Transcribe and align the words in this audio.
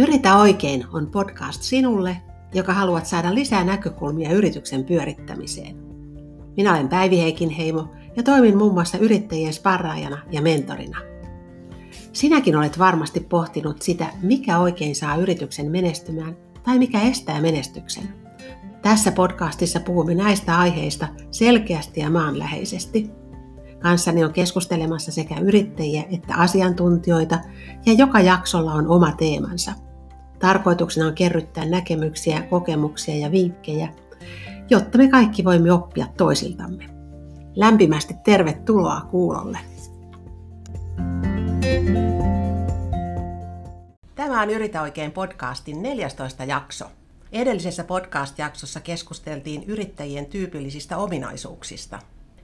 Yritä 0.00 0.36
oikein 0.36 0.86
on 0.92 1.06
podcast 1.06 1.62
sinulle, 1.62 2.16
joka 2.54 2.74
haluat 2.74 3.06
saada 3.06 3.34
lisää 3.34 3.64
näkökulmia 3.64 4.32
yrityksen 4.32 4.84
pyörittämiseen. 4.84 5.76
Minä 6.56 6.74
olen 6.74 6.88
Päivi 6.88 7.18
Heikinheimo 7.18 7.88
ja 8.16 8.22
toimin 8.22 8.58
muun 8.58 8.74
muassa 8.74 8.98
yrittäjien 8.98 9.52
sparraajana 9.52 10.18
ja 10.30 10.42
mentorina. 10.42 10.98
Sinäkin 12.12 12.56
olet 12.56 12.78
varmasti 12.78 13.20
pohtinut 13.20 13.82
sitä, 13.82 14.06
mikä 14.22 14.58
oikein 14.58 14.94
saa 14.94 15.16
yrityksen 15.16 15.70
menestymään 15.70 16.36
tai 16.62 16.78
mikä 16.78 17.00
estää 17.00 17.40
menestyksen. 17.40 18.08
Tässä 18.82 19.12
podcastissa 19.12 19.80
puhumme 19.80 20.14
näistä 20.14 20.58
aiheista 20.58 21.08
selkeästi 21.30 22.00
ja 22.00 22.10
maanläheisesti. 22.10 23.10
Kanssani 23.78 24.24
on 24.24 24.32
keskustelemassa 24.32 25.12
sekä 25.12 25.40
yrittäjiä 25.40 26.04
että 26.10 26.34
asiantuntijoita 26.34 27.38
ja 27.86 27.92
joka 27.92 28.20
jaksolla 28.20 28.72
on 28.72 28.88
oma 28.88 29.12
teemansa– 29.12 29.72
Tarkoituksena 30.40 31.06
on 31.06 31.14
kerryttää 31.14 31.64
näkemyksiä, 31.64 32.42
kokemuksia 32.42 33.16
ja 33.16 33.30
vinkkejä, 33.30 33.88
jotta 34.70 34.98
me 34.98 35.08
kaikki 35.08 35.44
voimme 35.44 35.72
oppia 35.72 36.06
toisiltamme. 36.16 36.90
Lämpimästi 37.56 38.14
tervetuloa 38.24 39.00
kuulolle. 39.00 39.58
Tämä 44.14 44.42
on 44.42 44.50
Yritä 44.50 44.82
oikein 44.82 45.12
podcastin 45.12 45.82
14 45.82 46.44
jakso. 46.44 46.84
Edellisessä 47.32 47.84
podcast-jaksossa 47.84 48.80
keskusteltiin 48.80 49.64
yrittäjien 49.64 50.26
tyypillisistä 50.26 50.96
ominaisuuksista. 50.96 51.98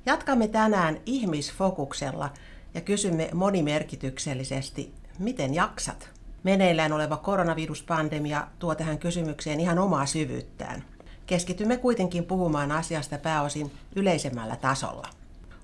Jatkamme 0.06 0.48
tänään 0.48 1.00
ihmisfokuksella 1.06 2.30
ja 2.74 2.80
kysymme 2.80 3.30
monimerkityksellisesti, 3.34 4.94
miten 5.18 5.54
jaksat? 5.54 6.15
Meneillään 6.46 6.92
oleva 6.92 7.16
koronaviruspandemia 7.16 8.46
tuo 8.58 8.74
tähän 8.74 8.98
kysymykseen 8.98 9.60
ihan 9.60 9.78
omaa 9.78 10.06
syvyyttään. 10.06 10.84
Keskitymme 11.26 11.76
kuitenkin 11.76 12.24
puhumaan 12.24 12.72
asiasta 12.72 13.18
pääosin 13.18 13.72
yleisemmällä 13.96 14.56
tasolla. 14.56 15.08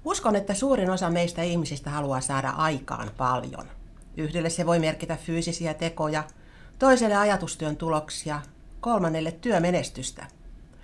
Uskon, 0.04 0.36
että 0.36 0.54
suurin 0.54 0.90
osa 0.90 1.10
meistä 1.10 1.42
ihmisistä 1.42 1.90
haluaa 1.90 2.20
saada 2.20 2.50
aikaan 2.50 3.10
paljon. 3.16 3.66
Yhdelle 4.16 4.50
se 4.50 4.66
voi 4.66 4.78
merkitä 4.78 5.16
fyysisiä 5.16 5.74
tekoja, 5.74 6.24
toiselle 6.78 7.16
ajatustyön 7.16 7.76
tuloksia, 7.76 8.40
kolmannelle 8.80 9.32
työmenestystä. 9.32 10.26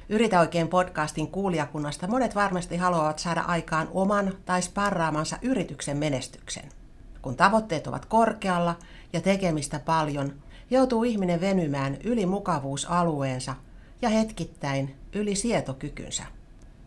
Yritä 0.08 0.40
oikein 0.40 0.68
podcastin 0.68 1.28
kuulijakunnasta 1.30 2.06
monet 2.06 2.34
varmasti 2.34 2.76
haluavat 2.76 3.18
saada 3.18 3.40
aikaan 3.40 3.88
oman 3.92 4.34
tai 4.44 4.62
sparraamansa 4.62 5.38
yrityksen 5.42 5.96
menestyksen. 5.96 6.77
Kun 7.22 7.36
tavoitteet 7.36 7.86
ovat 7.86 8.06
korkealla 8.06 8.78
ja 9.12 9.20
tekemistä 9.20 9.78
paljon, 9.78 10.32
joutuu 10.70 11.04
ihminen 11.04 11.40
venymään 11.40 11.96
yli 12.04 12.26
mukavuusalueensa 12.26 13.54
ja 14.02 14.08
hetkittäin 14.08 14.96
yli 15.12 15.34
sietokykynsä. 15.34 16.22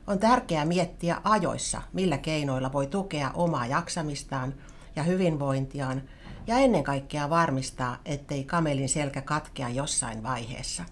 On 0.07 0.19
tärkeää 0.19 0.65
miettiä 0.65 1.21
ajoissa, 1.23 1.81
millä 1.93 2.17
keinoilla 2.17 2.73
voi 2.73 2.87
tukea 2.87 3.31
omaa 3.33 3.65
jaksamistaan 3.65 4.53
ja 4.95 5.03
hyvinvointiaan 5.03 6.01
ja 6.47 6.57
ennen 6.57 6.83
kaikkea 6.83 7.29
varmistaa, 7.29 7.97
ettei 8.05 8.43
kamelin 8.43 8.89
selkä 8.89 9.21
katkea 9.21 9.69
jossain 9.69 10.23
vaiheessa. 10.23 10.83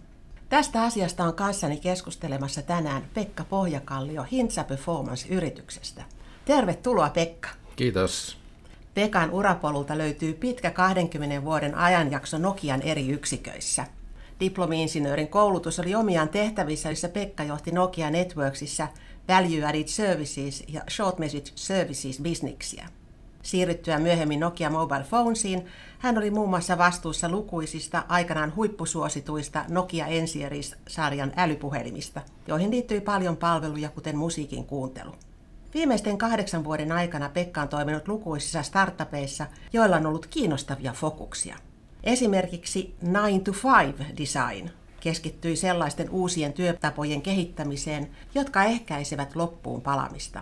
Tästä 0.50 0.84
asiasta 0.84 1.23
on 1.23 1.34
kanssani 1.34 1.78
keskustelemassa 1.78 2.62
tänään 2.62 3.04
Pekka 3.14 3.44
Pohjakallio 3.44 4.23
Hintsa 4.32 4.64
Performance-yrityksestä. 4.64 6.04
Tervetuloa 6.45 7.10
Pekka. 7.10 7.50
Kiitos. 7.76 8.39
Pekan 8.94 9.32
urapolulta 9.32 9.98
löytyy 9.98 10.34
pitkä 10.34 10.72
20 10.72 11.44
vuoden 11.44 11.76
ajanjakso 11.76 12.38
Nokian 12.38 12.82
eri 12.82 13.09
yksiköissä. 13.09 13.86
Diplomi-insinöörin 14.40 15.28
koulutus 15.28 15.80
oli 15.80 15.95
omiaan 15.95 16.30
tehtävissä, 16.30 16.90
joissa 16.90 17.10
Pekka 17.10 17.44
johti 17.44 17.72
Nokia 17.72 18.10
Networksissa 18.10 18.88
Value 19.28 19.66
Added 19.66 19.88
Services 19.88 20.64
ja 20.67 20.82
Short 20.89 21.20
Message 21.20 21.52
Services 21.55 22.20
bisniksiä. 22.22 22.89
Siirryttyä 23.44 23.99
myöhemmin 23.99 24.39
Nokia 24.39 24.70
Mobile 24.70 25.05
Phonesiin, 25.10 25.66
hän 25.99 26.17
oli 26.17 26.32
muun 26.32 26.49
muassa 26.49 26.78
vastuussa 26.78 27.30
lukuisista 27.30 28.04
aikanaan 28.08 28.55
huippusuosituista 28.55 29.66
Nokia 29.70 30.05
N-Series-sarjan 30.05 31.33
älypuhelimista, 31.38 32.22
joihin 32.48 32.72
liittyi 32.72 33.02
paljon 33.02 33.38
palveluja 33.38 33.89
kuten 33.89 34.17
musiikin 34.17 34.66
kuuntelu. 34.66 35.11
Viimeisten 35.73 36.17
kahdeksan 36.17 36.63
vuoden 36.63 36.91
aikana 36.91 37.30
Pekka 37.30 37.61
on 37.61 37.69
toiminut 37.69 38.07
lukuisissa 38.07 38.63
startupeissa, 38.63 39.45
joilla 39.73 39.95
on 39.95 40.05
ollut 40.05 40.25
kiinnostavia 40.25 40.93
fokuksia. 40.93 41.57
Esimerkiksi 42.03 42.95
9 43.02 43.41
to 43.41 43.52
5 43.52 44.17
Design 44.17 44.69
keskittyi 44.99 45.55
sellaisten 45.55 46.09
uusien 46.09 46.53
työtapojen 46.53 47.21
kehittämiseen, 47.21 48.09
jotka 48.35 48.63
ehkäisevät 48.63 49.35
loppuun 49.35 49.81
palamista. 49.81 50.41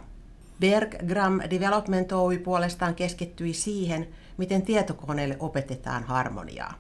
Berggram 0.60 1.40
Development 1.50 2.12
Oy 2.12 2.38
puolestaan 2.38 2.96
keskittyi 2.96 3.54
siihen, 3.54 4.08
miten 4.38 4.62
tietokoneelle 4.62 5.38
opetetaan 5.40 6.04
harmoniaa. 6.04 6.74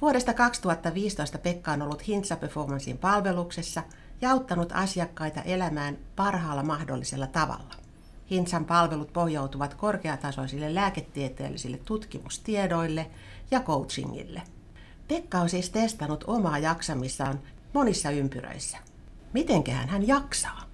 Vuodesta 0.00 0.34
2015 0.34 1.38
Pekka 1.38 1.72
on 1.72 1.82
ollut 1.82 2.06
Hintsa 2.06 2.36
Performancein 2.36 2.98
palveluksessa– 2.98 3.82
ja 4.20 4.30
auttanut 4.30 4.72
asiakkaita 4.72 5.42
elämään 5.42 5.98
parhaalla 6.16 6.62
mahdollisella 6.62 7.26
tavalla. 7.26 7.74
Hinsan 8.30 8.64
palvelut 8.64 9.12
pohjautuvat 9.12 9.74
korkeatasoisille 9.74 10.74
lääketieteellisille 10.74 11.78
tutkimustiedoille 11.84 13.10
ja 13.50 13.60
coachingille. 13.60 14.42
Pekka 15.08 15.38
on 15.38 15.48
siis 15.48 15.70
testannut 15.70 16.24
omaa 16.26 16.58
jaksamissaan 16.58 17.40
monissa 17.72 18.10
ympyröissä. 18.10 18.78
Mitenköhän 19.32 19.88
hän 19.88 20.06
jaksaa? 20.06 20.69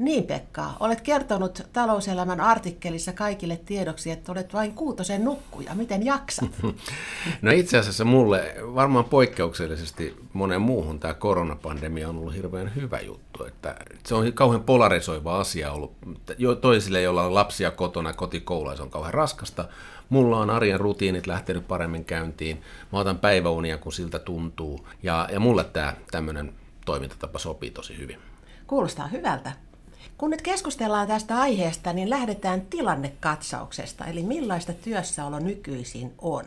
Niin 0.00 0.24
Pekka, 0.24 0.70
olet 0.80 1.00
kertonut 1.00 1.62
talouselämän 1.72 2.40
artikkelissa 2.40 3.12
kaikille 3.12 3.56
tiedoksi, 3.56 4.10
että 4.10 4.32
olet 4.32 4.54
vain 4.54 4.74
kuutosen 4.74 5.24
nukkuja. 5.24 5.74
Miten 5.74 6.06
jaksat? 6.06 6.50
No 7.42 7.50
itse 7.50 7.78
asiassa 7.78 8.04
mulle 8.04 8.54
varmaan 8.74 9.04
poikkeuksellisesti 9.04 10.16
monen 10.32 10.60
muuhun 10.60 11.00
tämä 11.00 11.14
koronapandemia 11.14 12.08
on 12.08 12.16
ollut 12.16 12.34
hirveän 12.34 12.74
hyvä 12.74 13.00
juttu. 13.00 13.44
Että 13.44 13.76
se 14.06 14.14
on 14.14 14.32
kauhean 14.32 14.62
polarisoiva 14.62 15.40
asia 15.40 15.72
ollut. 15.72 15.92
Jo 16.38 16.54
toisille, 16.54 17.02
joilla 17.02 17.22
on 17.22 17.34
lapsia 17.34 17.70
kotona, 17.70 18.12
kotikoulua, 18.12 18.76
se 18.76 18.82
on 18.82 18.90
kauhean 18.90 19.14
raskasta. 19.14 19.68
Mulla 20.08 20.38
on 20.38 20.50
arjen 20.50 20.80
rutiinit 20.80 21.26
lähtenyt 21.26 21.68
paremmin 21.68 22.04
käyntiin. 22.04 22.62
Mä 22.92 22.98
otan 22.98 23.18
päiväunia, 23.18 23.78
kun 23.78 23.92
siltä 23.92 24.18
tuntuu. 24.18 24.88
Ja, 25.02 25.28
ja 25.32 25.40
mulle 25.40 25.64
tämä 25.64 25.94
tämmöinen 26.10 26.54
toimintatapa 26.84 27.38
sopii 27.38 27.70
tosi 27.70 27.98
hyvin. 27.98 28.18
Kuulostaa 28.66 29.06
hyvältä. 29.06 29.69
Kun 30.18 30.30
nyt 30.30 30.42
keskustellaan 30.42 31.08
tästä 31.08 31.38
aiheesta, 31.40 31.92
niin 31.92 32.10
lähdetään 32.10 32.60
tilannekatsauksesta, 32.60 34.04
eli 34.04 34.22
millaista 34.22 34.72
työssäolo 34.72 35.38
nykyisin 35.38 36.12
on. 36.18 36.44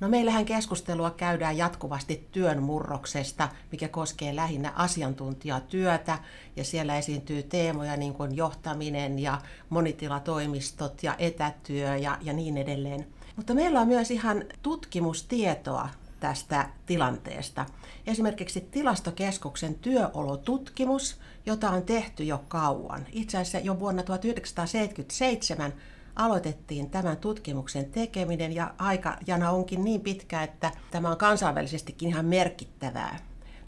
No 0.00 0.08
meillähän 0.08 0.44
keskustelua 0.44 1.10
käydään 1.10 1.56
jatkuvasti 1.56 2.28
työn 2.32 2.62
murroksesta, 2.62 3.48
mikä 3.72 3.88
koskee 3.88 4.36
lähinnä 4.36 4.72
asiantuntijatyötä, 4.76 6.18
ja 6.56 6.64
siellä 6.64 6.98
esiintyy 6.98 7.42
teemoja 7.42 7.96
niin 7.96 8.14
kuin 8.14 8.36
johtaminen 8.36 9.18
ja 9.18 9.40
monitilatoimistot 9.68 11.02
ja 11.02 11.14
etätyö 11.18 11.96
ja, 11.96 12.18
ja 12.22 12.32
niin 12.32 12.56
edelleen. 12.56 13.06
Mutta 13.36 13.54
meillä 13.54 13.80
on 13.80 13.88
myös 13.88 14.10
ihan 14.10 14.44
tutkimustietoa 14.62 15.88
tästä 16.26 16.68
tilanteesta. 16.86 17.66
Esimerkiksi 18.06 18.60
tilastokeskuksen 18.60 19.74
työolotutkimus, 19.74 21.20
jota 21.46 21.70
on 21.70 21.82
tehty 21.82 22.24
jo 22.24 22.44
kauan. 22.48 23.06
Itse 23.12 23.38
asiassa 23.38 23.58
jo 23.58 23.80
vuonna 23.80 24.02
1977 24.02 25.72
aloitettiin 26.16 26.90
tämän 26.90 27.16
tutkimuksen 27.16 27.84
tekeminen 27.84 28.54
ja 28.54 28.74
aikajana 28.78 29.50
onkin 29.50 29.84
niin 29.84 30.00
pitkä, 30.00 30.42
että 30.42 30.70
tämä 30.90 31.10
on 31.10 31.16
kansainvälisestikin 31.16 32.08
ihan 32.08 32.24
merkittävää. 32.24 33.18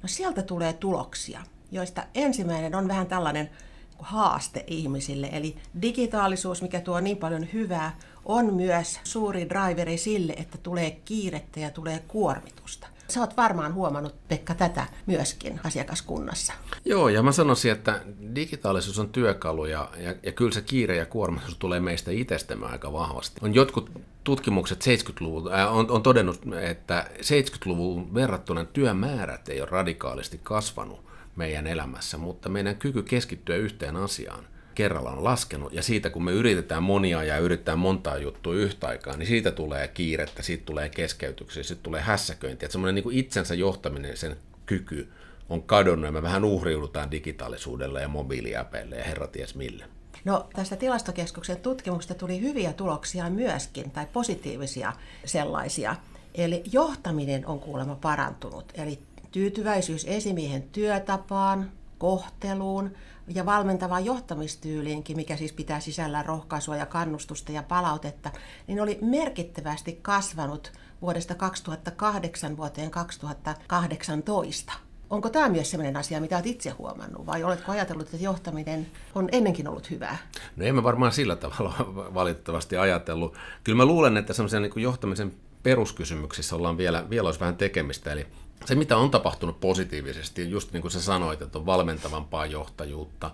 No 0.02 0.08
sieltä 0.08 0.42
tulee 0.42 0.72
tuloksia, 0.72 1.40
joista 1.72 2.04
ensimmäinen 2.14 2.74
on 2.74 2.88
vähän 2.88 3.06
tällainen 3.06 3.50
haaste 3.98 4.64
ihmisille. 4.66 5.28
Eli 5.32 5.56
digitaalisuus, 5.82 6.62
mikä 6.62 6.80
tuo 6.80 7.00
niin 7.00 7.16
paljon 7.16 7.46
hyvää, 7.52 7.98
on 8.24 8.54
myös 8.54 9.00
suuri 9.04 9.48
driveri 9.48 9.98
sille, 9.98 10.32
että 10.32 10.58
tulee 10.58 10.90
kiirettä 10.90 11.60
ja 11.60 11.70
tulee 11.70 12.04
kuormitusta. 12.08 12.86
Sä 13.08 13.20
oot 13.20 13.36
varmaan 13.36 13.74
huomannut, 13.74 14.28
Pekka, 14.28 14.54
tätä 14.54 14.86
myöskin 15.06 15.60
asiakaskunnassa. 15.64 16.52
Joo, 16.84 17.08
ja 17.08 17.22
mä 17.22 17.32
sanoisin, 17.32 17.72
että 17.72 18.00
digitaalisuus 18.34 18.98
on 18.98 19.08
työkalu, 19.08 19.64
ja, 19.64 19.90
ja, 19.96 20.14
ja 20.22 20.32
kyllä 20.32 20.52
se 20.52 20.62
kiire 20.62 20.96
ja 20.96 21.06
kuormitus 21.06 21.56
tulee 21.56 21.80
meistä 21.80 22.10
itsestämme 22.10 22.66
aika 22.66 22.92
vahvasti. 22.92 23.40
On 23.42 23.54
jotkut 23.54 23.90
tutkimukset 24.24 24.84
70-luvulta 24.84 25.54
äh, 25.54 25.76
on, 25.76 25.90
on 25.90 26.02
todennut, 26.02 26.40
että 26.60 27.06
70-luvun 27.20 28.14
verrattuna 28.14 28.64
työmäärät 28.64 29.48
ei 29.48 29.60
ole 29.60 29.70
radikaalisti 29.70 30.40
kasvanut 30.42 31.00
meidän 31.36 31.66
elämässä, 31.66 32.18
mutta 32.18 32.48
meidän 32.48 32.76
kyky 32.76 33.02
keskittyä 33.02 33.56
yhteen 33.56 33.96
asiaan 33.96 34.44
kerralla 34.78 35.10
on 35.10 35.24
laskenut, 35.24 35.72
ja 35.72 35.82
siitä 35.82 36.10
kun 36.10 36.24
me 36.24 36.32
yritetään 36.32 36.82
monia 36.82 37.22
ja 37.22 37.38
yritetään 37.38 37.78
montaa 37.78 38.18
juttua 38.18 38.54
yhtä 38.54 38.86
aikaa, 38.86 39.16
niin 39.16 39.26
siitä 39.26 39.50
tulee 39.50 39.88
kiirettä, 39.88 40.42
siitä 40.42 40.64
tulee 40.64 40.88
keskeytyksiä, 40.88 41.62
siitä 41.62 41.82
tulee 41.82 42.00
hässäköintiä. 42.00 42.66
Että 42.66 42.72
semmoinen 42.72 42.94
niin 42.94 43.18
itsensä 43.18 43.54
johtaminen, 43.54 44.16
sen 44.16 44.36
kyky 44.66 45.08
on 45.48 45.62
kadonnut, 45.62 46.06
ja 46.06 46.12
me 46.12 46.22
vähän 46.22 46.44
uhriudutaan 46.44 47.10
digitaalisuudelle 47.10 48.02
ja 48.02 48.08
mobiiliäpeille 48.08 48.96
ja 48.96 49.04
herra 49.04 49.26
ties 49.26 49.54
mille. 49.54 49.84
No 50.24 50.48
tästä 50.54 50.76
tilastokeskuksen 50.76 51.56
tutkimuksesta 51.56 52.14
tuli 52.14 52.40
hyviä 52.40 52.72
tuloksia 52.72 53.30
myöskin, 53.30 53.90
tai 53.90 54.06
positiivisia 54.12 54.92
sellaisia. 55.24 55.96
Eli 56.34 56.62
johtaminen 56.72 57.46
on 57.46 57.60
kuulemma 57.60 57.94
parantunut. 57.94 58.72
Eli 58.74 58.98
tyytyväisyys 59.32 60.04
esimiehen 60.04 60.62
työtapaan, 60.62 61.70
kohteluun 61.98 62.90
ja 63.34 63.46
valmentavaan 63.46 64.04
johtamistyyliinkin, 64.04 65.16
mikä 65.16 65.36
siis 65.36 65.52
pitää 65.52 65.80
sisällään 65.80 66.26
rohkaisua 66.26 66.76
ja 66.76 66.86
kannustusta 66.86 67.52
ja 67.52 67.62
palautetta, 67.62 68.30
niin 68.66 68.80
oli 68.80 68.98
merkittävästi 69.02 69.98
kasvanut 70.02 70.72
vuodesta 71.02 71.34
2008 71.34 72.56
vuoteen 72.56 72.90
2018. 72.90 74.72
Onko 75.10 75.30
tämä 75.30 75.48
myös 75.48 75.70
sellainen 75.70 75.96
asia, 75.96 76.20
mitä 76.20 76.36
olet 76.36 76.46
itse 76.46 76.70
huomannut, 76.70 77.26
vai 77.26 77.44
oletko 77.44 77.72
ajatellut, 77.72 78.06
että 78.06 78.24
johtaminen 78.24 78.86
on 79.14 79.28
ennenkin 79.32 79.68
ollut 79.68 79.90
hyvää? 79.90 80.16
No 80.56 80.64
emme 80.64 80.82
varmaan 80.82 81.12
sillä 81.12 81.36
tavalla 81.36 81.74
valitettavasti 82.14 82.76
ajatellut. 82.76 83.36
Kyllä 83.64 83.76
mä 83.76 83.84
luulen, 83.84 84.16
että 84.16 84.32
semmoisen 84.32 84.62
niin 84.62 84.72
johtamisen 84.82 85.34
peruskysymyksissä 85.62 86.56
ollaan 86.56 86.76
vielä, 86.76 87.10
vielä 87.10 87.26
olisi 87.26 87.40
vähän 87.40 87.56
tekemistä, 87.56 88.12
eli 88.12 88.26
se, 88.64 88.74
mitä 88.74 88.96
on 88.96 89.10
tapahtunut 89.10 89.60
positiivisesti, 89.60 90.50
just 90.50 90.72
niin 90.72 90.80
kuin 90.80 90.92
sä 90.92 91.02
sanoit, 91.02 91.42
että 91.42 91.58
on 91.58 91.66
valmentavampaa 91.66 92.46
johtajuutta, 92.46 93.30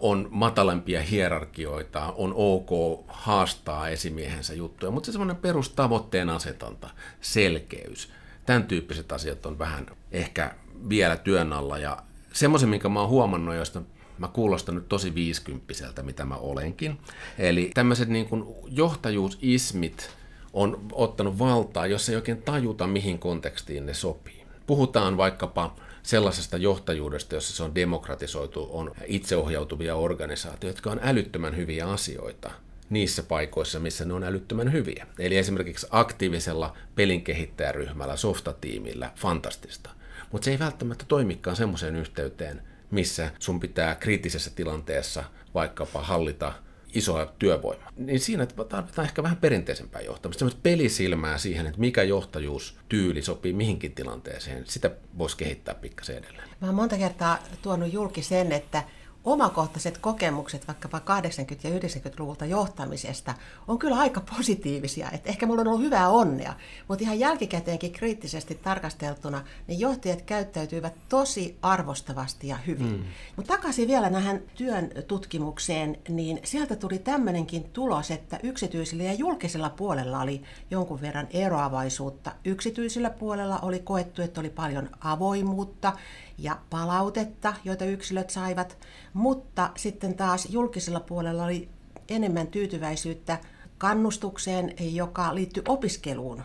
on 0.00 0.28
matalampia 0.30 1.02
hierarkioita, 1.02 2.12
on 2.16 2.32
ok 2.36 3.04
haastaa 3.08 3.88
esimiehensä 3.88 4.54
juttuja, 4.54 4.90
mutta 4.92 5.06
se 5.06 5.12
semmoinen 5.12 5.36
perustavoitteen 5.36 6.30
asetanta, 6.30 6.90
selkeys, 7.20 8.12
tämän 8.46 8.64
tyyppiset 8.64 9.12
asiat 9.12 9.46
on 9.46 9.58
vähän 9.58 9.86
ehkä 10.12 10.54
vielä 10.88 11.16
työn 11.16 11.52
alla. 11.52 11.78
Ja 11.78 12.02
semmoisen, 12.32 12.68
minkä 12.68 12.88
mä 12.88 13.00
oon 13.00 13.08
huomannut, 13.08 13.54
josta 13.54 13.82
mä 14.18 14.28
kuulostan 14.28 14.74
nyt 14.74 14.88
tosi 14.88 15.14
viisikymppiseltä, 15.14 16.02
mitä 16.02 16.24
mä 16.24 16.34
olenkin. 16.34 16.98
Eli 17.38 17.70
tämmöiset 17.74 18.08
niin 18.08 18.28
kuin 18.28 18.44
johtajuusismit 18.66 20.10
on 20.52 20.80
ottanut 20.92 21.38
valtaa, 21.38 21.86
jos 21.86 22.08
ei 22.08 22.16
oikein 22.16 22.42
tajuta, 22.42 22.86
mihin 22.86 23.18
kontekstiin 23.18 23.86
ne 23.86 23.94
sopii. 23.94 24.37
Puhutaan 24.68 25.16
vaikkapa 25.16 25.76
sellaisesta 26.02 26.56
johtajuudesta, 26.56 27.34
jossa 27.34 27.56
se 27.56 27.62
on 27.62 27.74
demokratisoitu, 27.74 28.68
on 28.72 28.92
itseohjautuvia 29.06 29.94
organisaatioita, 29.96 30.78
jotka 30.78 30.90
on 30.90 31.00
älyttömän 31.02 31.56
hyviä 31.56 31.88
asioita 31.88 32.50
niissä 32.90 33.22
paikoissa, 33.22 33.80
missä 33.80 34.04
ne 34.04 34.14
on 34.14 34.24
älyttömän 34.24 34.72
hyviä. 34.72 35.06
Eli 35.18 35.36
esimerkiksi 35.36 35.86
aktiivisella 35.90 36.76
pelinkehittäjäryhmällä, 36.94 38.16
softatiimillä, 38.16 39.12
fantastista. 39.16 39.90
Mutta 40.32 40.44
se 40.44 40.50
ei 40.50 40.58
välttämättä 40.58 41.04
toimikaan 41.08 41.56
semmoiseen 41.56 41.96
yhteyteen, 41.96 42.62
missä 42.90 43.30
sun 43.38 43.60
pitää 43.60 43.94
kriittisessä 43.94 44.50
tilanteessa 44.50 45.24
vaikkapa 45.54 46.02
hallita 46.02 46.52
isoa 46.94 47.34
työvoimaa. 47.38 47.92
Niin 47.96 48.20
siinä 48.20 48.46
tarvitaan 48.46 49.06
ehkä 49.06 49.22
vähän 49.22 49.36
perinteisempää 49.36 50.00
johtamista, 50.00 50.38
semmoista 50.38 50.60
pelisilmää 50.62 51.38
siihen, 51.38 51.66
että 51.66 51.80
mikä 51.80 52.02
johtajuustyyli 52.02 53.22
sopii 53.22 53.52
mihinkin 53.52 53.94
tilanteeseen. 53.94 54.64
Sitä 54.66 54.90
voisi 55.18 55.36
kehittää 55.36 55.74
pikkasen 55.74 56.16
edelleen. 56.16 56.48
Mä 56.60 56.66
oon 56.66 56.74
monta 56.74 56.98
kertaa 56.98 57.38
tuonut 57.62 57.92
julki 57.92 58.22
sen, 58.22 58.52
että 58.52 58.82
omakohtaiset 59.32 59.98
kokemukset 59.98 60.68
vaikkapa 60.68 60.98
80- 60.98 61.00
ja 61.62 61.70
90-luvulta 61.70 62.44
johtamisesta 62.44 63.34
on 63.68 63.78
kyllä 63.78 63.96
aika 63.96 64.20
positiivisia. 64.36 65.10
Että 65.12 65.28
ehkä 65.28 65.46
mulla 65.46 65.60
on 65.60 65.68
ollut 65.68 65.80
hyvää 65.80 66.08
onnea, 66.08 66.54
mutta 66.88 67.04
ihan 67.04 67.18
jälkikäteenkin 67.18 67.92
kriittisesti 67.92 68.54
tarkasteltuna, 68.54 69.44
niin 69.66 69.80
johtajat 69.80 70.22
käyttäytyivät 70.22 70.94
tosi 71.08 71.58
arvostavasti 71.62 72.48
ja 72.48 72.56
hyvin. 72.56 72.86
Mm. 72.86 73.04
Mutta 73.36 73.54
takaisin 73.56 73.88
vielä 73.88 74.10
nähän 74.10 74.40
työn 74.54 74.90
tutkimukseen, 75.08 75.98
niin 76.08 76.40
sieltä 76.44 76.76
tuli 76.76 76.98
tämmöinenkin 76.98 77.64
tulos, 77.64 78.10
että 78.10 78.40
yksityisellä 78.42 79.02
ja 79.02 79.12
julkisella 79.12 79.70
puolella 79.70 80.20
oli 80.20 80.42
jonkun 80.70 81.00
verran 81.00 81.26
eroavaisuutta. 81.30 82.32
Yksityisellä 82.44 83.10
puolella 83.10 83.58
oli 83.58 83.78
koettu, 83.78 84.22
että 84.22 84.40
oli 84.40 84.50
paljon 84.50 84.90
avoimuutta 85.00 85.92
ja 86.38 86.58
palautetta, 86.70 87.54
joita 87.64 87.84
yksilöt 87.84 88.30
saivat, 88.30 88.78
mutta 89.12 89.70
sitten 89.76 90.14
taas 90.14 90.46
julkisella 90.50 91.00
puolella 91.00 91.44
oli 91.44 91.68
enemmän 92.08 92.46
tyytyväisyyttä 92.46 93.38
kannustukseen, 93.78 94.74
joka 94.80 95.34
liittyy 95.34 95.62
opiskeluun 95.68 96.42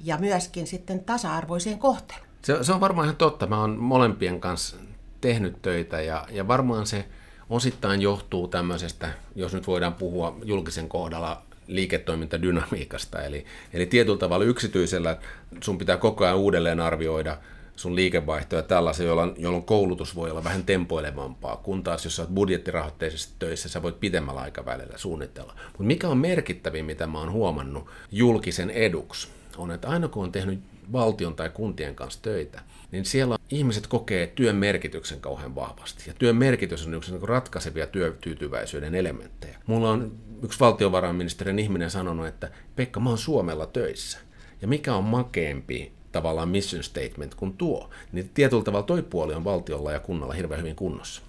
ja 0.00 0.18
myöskin 0.18 0.66
sitten 0.66 1.04
tasa-arvoiseen 1.04 1.78
kohteluun. 1.78 2.26
Se, 2.42 2.64
se 2.64 2.72
on 2.72 2.80
varmaan 2.80 3.06
ihan 3.06 3.16
totta. 3.16 3.46
Mä 3.46 3.60
oon 3.60 3.78
molempien 3.78 4.40
kanssa 4.40 4.76
tehnyt 5.20 5.62
töitä 5.62 6.00
ja, 6.00 6.26
ja 6.30 6.48
varmaan 6.48 6.86
se 6.86 7.08
osittain 7.50 8.02
johtuu 8.02 8.48
tämmöisestä, 8.48 9.08
jos 9.34 9.54
nyt 9.54 9.66
voidaan 9.66 9.94
puhua 9.94 10.38
julkisen 10.44 10.88
kohdalla 10.88 11.42
liiketoimintadynamiikasta. 11.66 13.22
Eli, 13.22 13.44
eli 13.72 13.86
tietyllä 13.86 14.18
tavalla 14.18 14.44
yksityisellä 14.44 15.18
sun 15.60 15.78
pitää 15.78 15.96
koko 15.96 16.24
ajan 16.24 16.36
uudelleen 16.36 16.80
arvioida 16.80 17.38
sun 17.76 17.94
liikevaihtoja 17.94 18.62
tällaisia, 18.62 19.06
jolloin, 19.06 19.34
jolloin 19.38 19.64
koulutus 19.64 20.16
voi 20.16 20.30
olla 20.30 20.44
vähän 20.44 20.64
tempoilevampaa, 20.64 21.56
kun 21.56 21.82
taas 21.82 22.04
jos 22.04 22.16
sä 22.16 22.22
oot 22.22 22.34
budjettirahoitteisesti 22.34 23.34
töissä, 23.38 23.68
sä 23.68 23.82
voit 23.82 24.00
pidemmällä 24.00 24.40
aikavälillä 24.40 24.98
suunnitella. 24.98 25.54
Mutta 25.66 25.82
mikä 25.82 26.08
on 26.08 26.18
merkittävin, 26.18 26.84
mitä 26.84 27.06
mä 27.06 27.18
oon 27.18 27.32
huomannut 27.32 27.86
julkisen 28.12 28.70
eduksi, 28.70 29.28
on, 29.56 29.70
että 29.70 29.88
aina 29.88 30.08
kun 30.08 30.24
on 30.24 30.32
tehnyt 30.32 30.60
valtion 30.92 31.34
tai 31.34 31.50
kuntien 31.50 31.94
kanssa 31.94 32.22
töitä, 32.22 32.60
niin 32.92 33.04
siellä 33.04 33.38
ihmiset 33.50 33.86
kokee 33.86 34.26
työn 34.26 34.56
merkityksen 34.56 35.20
kauhean 35.20 35.54
vahvasti. 35.54 36.04
Ja 36.06 36.14
työn 36.18 36.36
merkitys 36.36 36.86
on 36.86 36.94
yksi 36.94 37.12
niin 37.12 37.28
ratkaisevia 37.28 37.86
työtyytyväisyyden 37.86 38.94
elementtejä. 38.94 39.58
Mulla 39.66 39.90
on 39.90 40.12
yksi 40.42 40.60
valtiovarainministerin 40.60 41.58
ihminen 41.58 41.90
sanonut, 41.90 42.26
että 42.26 42.50
Pekka, 42.76 43.00
mä 43.00 43.08
oon 43.08 43.18
Suomella 43.18 43.66
töissä. 43.66 44.18
Ja 44.62 44.68
mikä 44.68 44.94
on 44.94 45.04
makeempi 45.04 45.92
tavallaan 46.16 46.48
mission 46.48 46.82
statement 46.82 47.34
kuin 47.34 47.52
tuo, 47.52 47.90
niin 48.12 48.30
tietyllä 48.34 48.64
tavalla 48.64 48.86
toi 48.86 49.02
puoli 49.02 49.34
on 49.34 49.44
valtiolla 49.44 49.92
ja 49.92 50.00
kunnalla 50.00 50.34
hirveän 50.34 50.60
hyvin 50.60 50.76
kunnossa. 50.76 51.22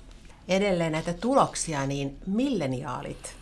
Edelleen 0.47 0.91
näitä 0.91 1.13
tuloksia, 1.13 1.85
niin 1.85 2.17
milleniaalit 2.27 3.35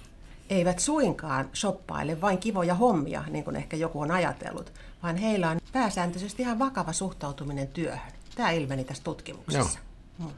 eivät 0.50 0.80
suinkaan 0.80 1.50
shoppaile 1.56 2.22
vain 2.22 2.38
kivoja 2.38 2.76
hommia, 2.76 3.24
niin 3.30 3.44
kuin 3.44 3.56
ehkä 3.56 3.78
joku 3.78 4.02
on 4.02 4.12
ajatellut, 4.12 4.72
vaan 5.04 5.18
heillä 5.18 5.50
on 5.50 5.60
pääsääntöisesti 5.72 6.44
ihan 6.44 6.60
vakava 6.60 6.94
suhtautuminen 6.94 7.68
työhön. 7.68 8.12
Tämä 8.36 8.52
ilmeni 8.52 8.84
tässä 8.84 9.04
tutkimuksessa. 9.04 9.80
Joo. 10.20 10.28
Hmm. 10.28 10.36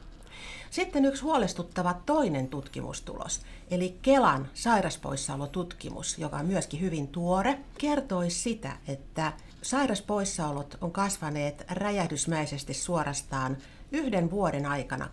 Sitten 0.70 1.04
yksi 1.04 1.22
huolestuttava 1.22 1.94
toinen 2.06 2.48
tutkimustulos, 2.48 3.40
eli 3.70 3.98
Kelan 4.02 4.48
sairaspoissaolotutkimus, 4.54 6.18
joka 6.18 6.36
on 6.36 6.46
myöskin 6.46 6.80
hyvin 6.80 7.08
tuore, 7.08 7.58
kertoi 7.78 8.30
sitä, 8.30 8.76
että 8.88 9.32
Sairaspoissaolot 9.62 10.78
on 10.80 10.92
kasvaneet 10.92 11.64
räjähdysmäisesti 11.70 12.74
suorastaan 12.74 13.56
yhden 13.92 14.30
vuoden 14.30 14.66
aikana, 14.66 15.08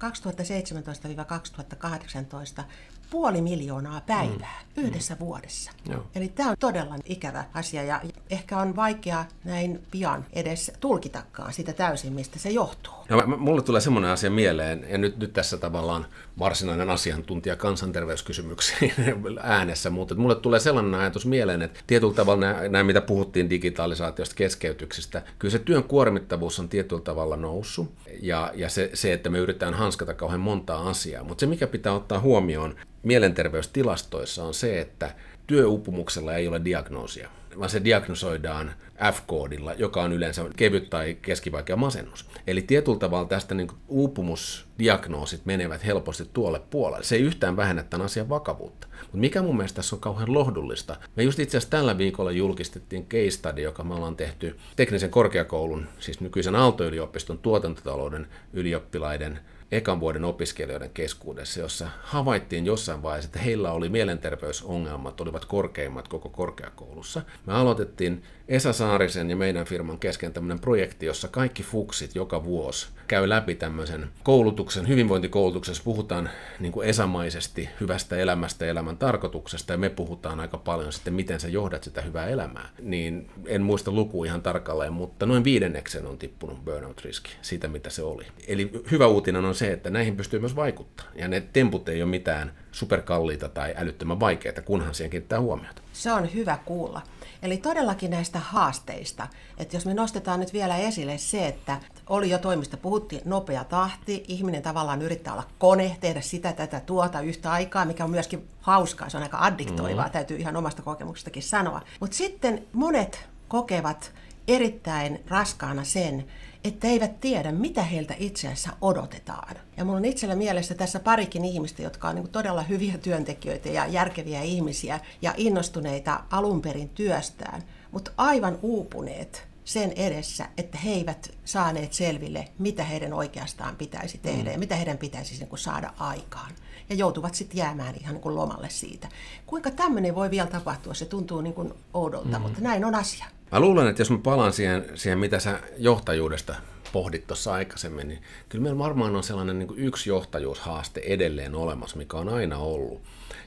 2017-2018, 2.59 2.63
puoli 3.09 3.41
miljoonaa 3.41 4.01
päivää 4.01 4.61
mm. 4.77 4.83
yhdessä 4.83 5.13
mm. 5.13 5.19
vuodessa. 5.19 5.71
Joo. 5.89 6.03
Eli 6.15 6.27
tämä 6.27 6.49
on 6.49 6.55
todella 6.59 6.95
ikävä 7.05 7.45
asia 7.53 7.83
ja 7.83 8.01
ehkä 8.29 8.57
on 8.57 8.75
vaikea 8.75 9.25
näin 9.43 9.83
pian 9.91 10.25
edes 10.33 10.71
tulkitakaan 10.79 11.53
sitä 11.53 11.73
täysin, 11.73 12.13
mistä 12.13 12.39
se 12.39 12.49
johtuu. 12.49 12.93
No, 13.09 13.37
mulle 13.37 13.61
tulee 13.61 13.81
semmoinen 13.81 14.11
asia 14.11 14.29
mieleen, 14.29 14.85
ja 14.89 14.97
nyt, 14.97 15.17
nyt 15.17 15.33
tässä 15.33 15.57
tavallaan 15.57 16.05
varsinainen 16.39 16.89
asiantuntija 16.89 17.55
kansanterveyskysymyksiin 17.55 18.93
äänessä, 19.43 19.89
mutta 19.89 20.15
mulle 20.15 20.35
tulee 20.35 20.59
sellainen 20.59 20.95
ajatus 20.95 21.25
mieleen, 21.25 21.61
että 21.61 21.79
tietyllä 21.87 22.13
tavalla 22.13 22.45
nämä, 22.69 22.83
mitä 22.83 23.01
puhuttiin 23.01 23.49
digitalisaatiosta, 23.49 24.35
keskeytyksistä, 24.35 25.21
kyllä 25.39 25.51
se 25.51 25.59
työn 25.59 25.83
kuormittavuus 25.83 26.59
on 26.59 26.69
tietyllä 26.69 27.01
tavalla 27.01 27.37
noussut, 27.37 27.93
ja, 28.21 28.51
ja 28.55 28.69
se, 28.69 28.89
se, 28.93 29.13
että 29.13 29.29
me 29.29 29.37
yritetään 29.37 29.73
hanskata 29.73 30.13
kauhean 30.13 30.41
montaa 30.41 30.89
asiaa, 30.89 31.23
mutta 31.23 31.39
se, 31.39 31.45
mikä 31.45 31.67
pitää 31.67 31.93
ottaa 31.93 32.19
huomioon 32.19 32.75
mielenterveystilastoissa 33.05 34.43
on 34.43 34.53
se, 34.53 34.81
että 34.81 35.15
työupumuksella 35.47 36.35
ei 36.35 36.47
ole 36.47 36.61
diagnoosia 36.65 37.29
vaan 37.59 37.69
se 37.69 37.83
diagnosoidaan 37.83 38.71
F-koodilla, 39.11 39.73
joka 39.73 40.03
on 40.03 40.13
yleensä 40.13 40.45
kevyt 40.55 40.89
tai 40.89 41.17
keskivaikea 41.21 41.75
masennus. 41.75 42.25
Eli 42.47 42.61
tietyllä 42.61 42.97
tavalla 42.97 43.27
tästä 43.27 43.55
niin 43.55 43.71
uupumusdiagnoosit 43.87 45.45
menevät 45.45 45.85
helposti 45.85 46.29
tuolle 46.33 46.61
puolelle. 46.69 47.03
Se 47.03 47.15
ei 47.15 47.21
yhtään 47.21 47.57
vähennä 47.57 47.83
tämän 47.83 48.05
asian 48.05 48.29
vakavuutta. 48.29 48.87
Mutta 49.01 49.17
mikä 49.17 49.41
mun 49.41 49.57
mielestä 49.57 49.75
tässä 49.75 49.95
on 49.95 49.99
kauhean 49.99 50.33
lohdullista? 50.33 50.95
Me 51.15 51.23
just 51.23 51.39
itse 51.39 51.57
asiassa 51.57 51.71
tällä 51.71 51.97
viikolla 51.97 52.31
julkistettiin 52.31 53.07
case 53.07 53.31
study, 53.31 53.61
joka 53.61 53.83
me 53.83 53.95
ollaan 53.95 54.15
tehty 54.15 54.57
teknisen 54.75 55.09
korkeakoulun, 55.09 55.87
siis 55.99 56.21
nykyisen 56.21 56.55
Aalto-yliopiston 56.55 57.37
tuotantotalouden 57.37 58.27
ylioppilaiden 58.53 59.39
ekan 59.71 59.99
vuoden 59.99 60.25
opiskelijoiden 60.25 60.89
keskuudessa, 60.93 61.59
jossa 61.59 61.89
havaittiin 62.01 62.65
jossain 62.65 63.03
vaiheessa, 63.03 63.27
että 63.27 63.39
heillä 63.39 63.71
oli 63.71 63.89
mielenterveysongelmat, 63.89 65.21
olivat 65.21 65.45
korkeimmat 65.45 66.07
koko 66.07 66.29
korkeakoulussa. 66.29 67.21
Me 67.45 67.53
aloitettiin 67.53 68.23
Esa 68.47 68.73
Saarisen 68.73 69.29
ja 69.29 69.35
meidän 69.35 69.65
firman 69.65 69.99
kesken 69.99 70.33
tämmöinen 70.33 70.59
projekti, 70.59 71.05
jossa 71.05 71.27
kaikki 71.27 71.63
fuksit 71.63 72.15
joka 72.15 72.43
vuosi 72.43 72.87
käy 73.07 73.29
läpi 73.29 73.55
tämmöisen 73.55 74.07
koulutuksen, 74.23 74.87
hyvinvointikoulutuksessa 74.87 75.83
puhutaan 75.83 76.29
niin 76.59 76.71
kuin 76.71 76.87
esamaisesti 76.87 77.69
hyvästä 77.81 78.17
elämästä 78.17 78.65
ja 78.65 78.71
elämän 78.71 78.97
tarkoituksesta, 78.97 79.73
ja 79.73 79.77
me 79.77 79.89
puhutaan 79.89 80.39
aika 80.39 80.57
paljon 80.57 80.93
sitten, 80.93 81.13
miten 81.13 81.39
sä 81.39 81.47
johdat 81.47 81.83
sitä 81.83 82.01
hyvää 82.01 82.27
elämää. 82.27 82.69
Niin 82.81 83.29
en 83.45 83.61
muista 83.61 83.91
luku 83.91 84.23
ihan 84.23 84.41
tarkalleen, 84.41 84.93
mutta 84.93 85.25
noin 85.25 85.43
viidenneksen 85.43 86.05
on 86.05 86.17
tippunut 86.17 86.65
burnout-riski 86.65 87.31
siitä, 87.41 87.67
mitä 87.67 87.89
se 87.89 88.03
oli. 88.03 88.25
Eli 88.47 88.71
hyvä 88.91 89.07
uutinen 89.07 89.45
on 89.45 89.55
se, 89.55 89.71
että 89.71 89.89
näihin 89.89 90.17
pystyy 90.17 90.39
myös 90.39 90.55
vaikuttaa, 90.55 91.05
ja 91.15 91.27
ne 91.27 91.43
temput 91.53 91.89
ei 91.89 92.01
ole 92.01 92.09
mitään 92.09 92.51
superkalliita 92.71 93.49
tai 93.49 93.73
älyttömän 93.77 94.19
vaikeita, 94.19 94.61
kunhan 94.61 94.95
siihen 94.95 95.11
kiinnittää 95.11 95.41
huomiota. 95.41 95.84
Se 95.95 96.11
on 96.11 96.33
hyvä 96.33 96.57
kuulla. 96.65 97.01
Eli 97.41 97.57
todellakin 97.57 98.11
näistä 98.11 98.39
haasteista, 98.39 99.27
että 99.57 99.75
jos 99.75 99.85
me 99.85 99.93
nostetaan 99.93 100.39
nyt 100.39 100.53
vielä 100.53 100.77
esille 100.77 101.17
se, 101.17 101.47
että 101.47 101.79
oli 102.09 102.29
jo 102.29 102.37
toimista, 102.37 102.77
puhuttiin 102.77 103.21
nopea 103.25 103.63
tahti, 103.63 104.23
ihminen 104.27 104.61
tavallaan 104.61 105.01
yrittää 105.01 105.33
olla 105.33 105.47
kone, 105.59 105.97
tehdä 106.01 106.21
sitä, 106.21 106.53
tätä, 106.53 106.79
tuota 106.79 107.21
yhtä 107.21 107.51
aikaa, 107.51 107.85
mikä 107.85 108.03
on 108.03 108.09
myöskin 108.09 108.47
hauskaa, 108.61 109.09
se 109.09 109.17
on 109.17 109.23
aika 109.23 109.37
addiktoivaa, 109.41 110.05
mm. 110.05 110.11
täytyy 110.11 110.37
ihan 110.37 110.55
omasta 110.55 110.81
kokemuksestakin 110.81 111.43
sanoa. 111.43 111.81
Mutta 111.99 112.17
sitten 112.17 112.65
monet 112.73 113.27
kokevat 113.47 114.11
erittäin 114.47 115.23
raskaana 115.27 115.83
sen, 115.83 116.25
että 116.63 116.87
eivät 116.87 117.19
tiedä, 117.19 117.51
mitä 117.51 117.83
heiltä 117.83 118.15
itse 118.17 118.47
asiassa 118.47 118.71
odotetaan. 118.81 119.55
Ja 119.77 119.85
mulla 119.85 119.97
on 119.97 120.05
itsellä 120.05 120.35
mielessä 120.35 120.75
tässä 120.75 120.99
parikin 120.99 121.45
ihmistä, 121.45 121.81
jotka 121.81 122.09
on 122.09 122.15
niin 122.15 122.29
todella 122.29 122.61
hyviä 122.61 122.97
työntekijöitä 122.97 123.69
ja 123.69 123.87
järkeviä 123.87 124.41
ihmisiä 124.41 124.99
ja 125.21 125.33
innostuneita 125.37 126.23
alun 126.31 126.61
perin 126.61 126.89
työstään, 126.89 127.63
mutta 127.91 128.11
aivan 128.17 128.59
uupuneet 128.61 129.47
sen 129.65 129.91
edessä, 129.91 130.49
että 130.57 130.77
he 130.77 130.89
eivät 130.89 131.33
saaneet 131.45 131.93
selville, 131.93 132.47
mitä 132.59 132.83
heidän 132.83 133.13
oikeastaan 133.13 133.75
pitäisi 133.75 134.17
tehdä 134.17 134.49
mm. 134.49 134.51
ja 134.51 134.59
mitä 134.59 134.75
heidän 134.75 134.97
pitäisi 134.97 135.45
niin 135.45 135.57
saada 135.57 135.93
aikaan. 135.99 136.51
Ja 136.89 136.95
joutuvat 136.95 137.35
sitten 137.35 137.57
jäämään 137.57 137.95
ihan 138.01 138.13
niin 138.13 138.21
kuin 138.21 138.35
lomalle 138.35 138.69
siitä. 138.69 139.07
Kuinka 139.45 139.71
tämmöinen 139.71 140.15
voi 140.15 140.31
vielä 140.31 140.49
tapahtua? 140.49 140.93
Se 140.93 141.05
tuntuu 141.05 141.41
niin 141.41 141.53
kuin 141.53 141.73
oudolta, 141.93 142.39
mm. 142.39 142.41
mutta 142.41 142.61
näin 142.61 142.85
on 142.85 142.95
asia. 142.95 143.25
Mä 143.51 143.59
luulen, 143.59 143.87
että 143.87 144.01
jos 144.01 144.11
mä 144.11 144.17
palaan 144.17 144.53
siihen, 144.53 144.85
siihen 144.95 145.19
mitä 145.19 145.39
sä 145.39 145.59
johtajuudesta 145.77 146.55
pohdit 146.91 147.27
tuossa 147.27 147.53
aikaisemmin, 147.53 148.07
niin 148.07 148.21
kyllä 148.49 148.63
meillä 148.63 148.79
varmaan 148.79 149.15
on 149.15 149.23
sellainen 149.23 149.59
niin 149.59 149.67
kuin 149.67 149.79
yksi 149.79 150.09
johtajuushaaste 150.09 151.01
edelleen 151.05 151.55
olemassa, 151.55 151.97
mikä 151.97 152.17
on 152.17 152.29
aina 152.29 152.57
ollut, 152.57 153.01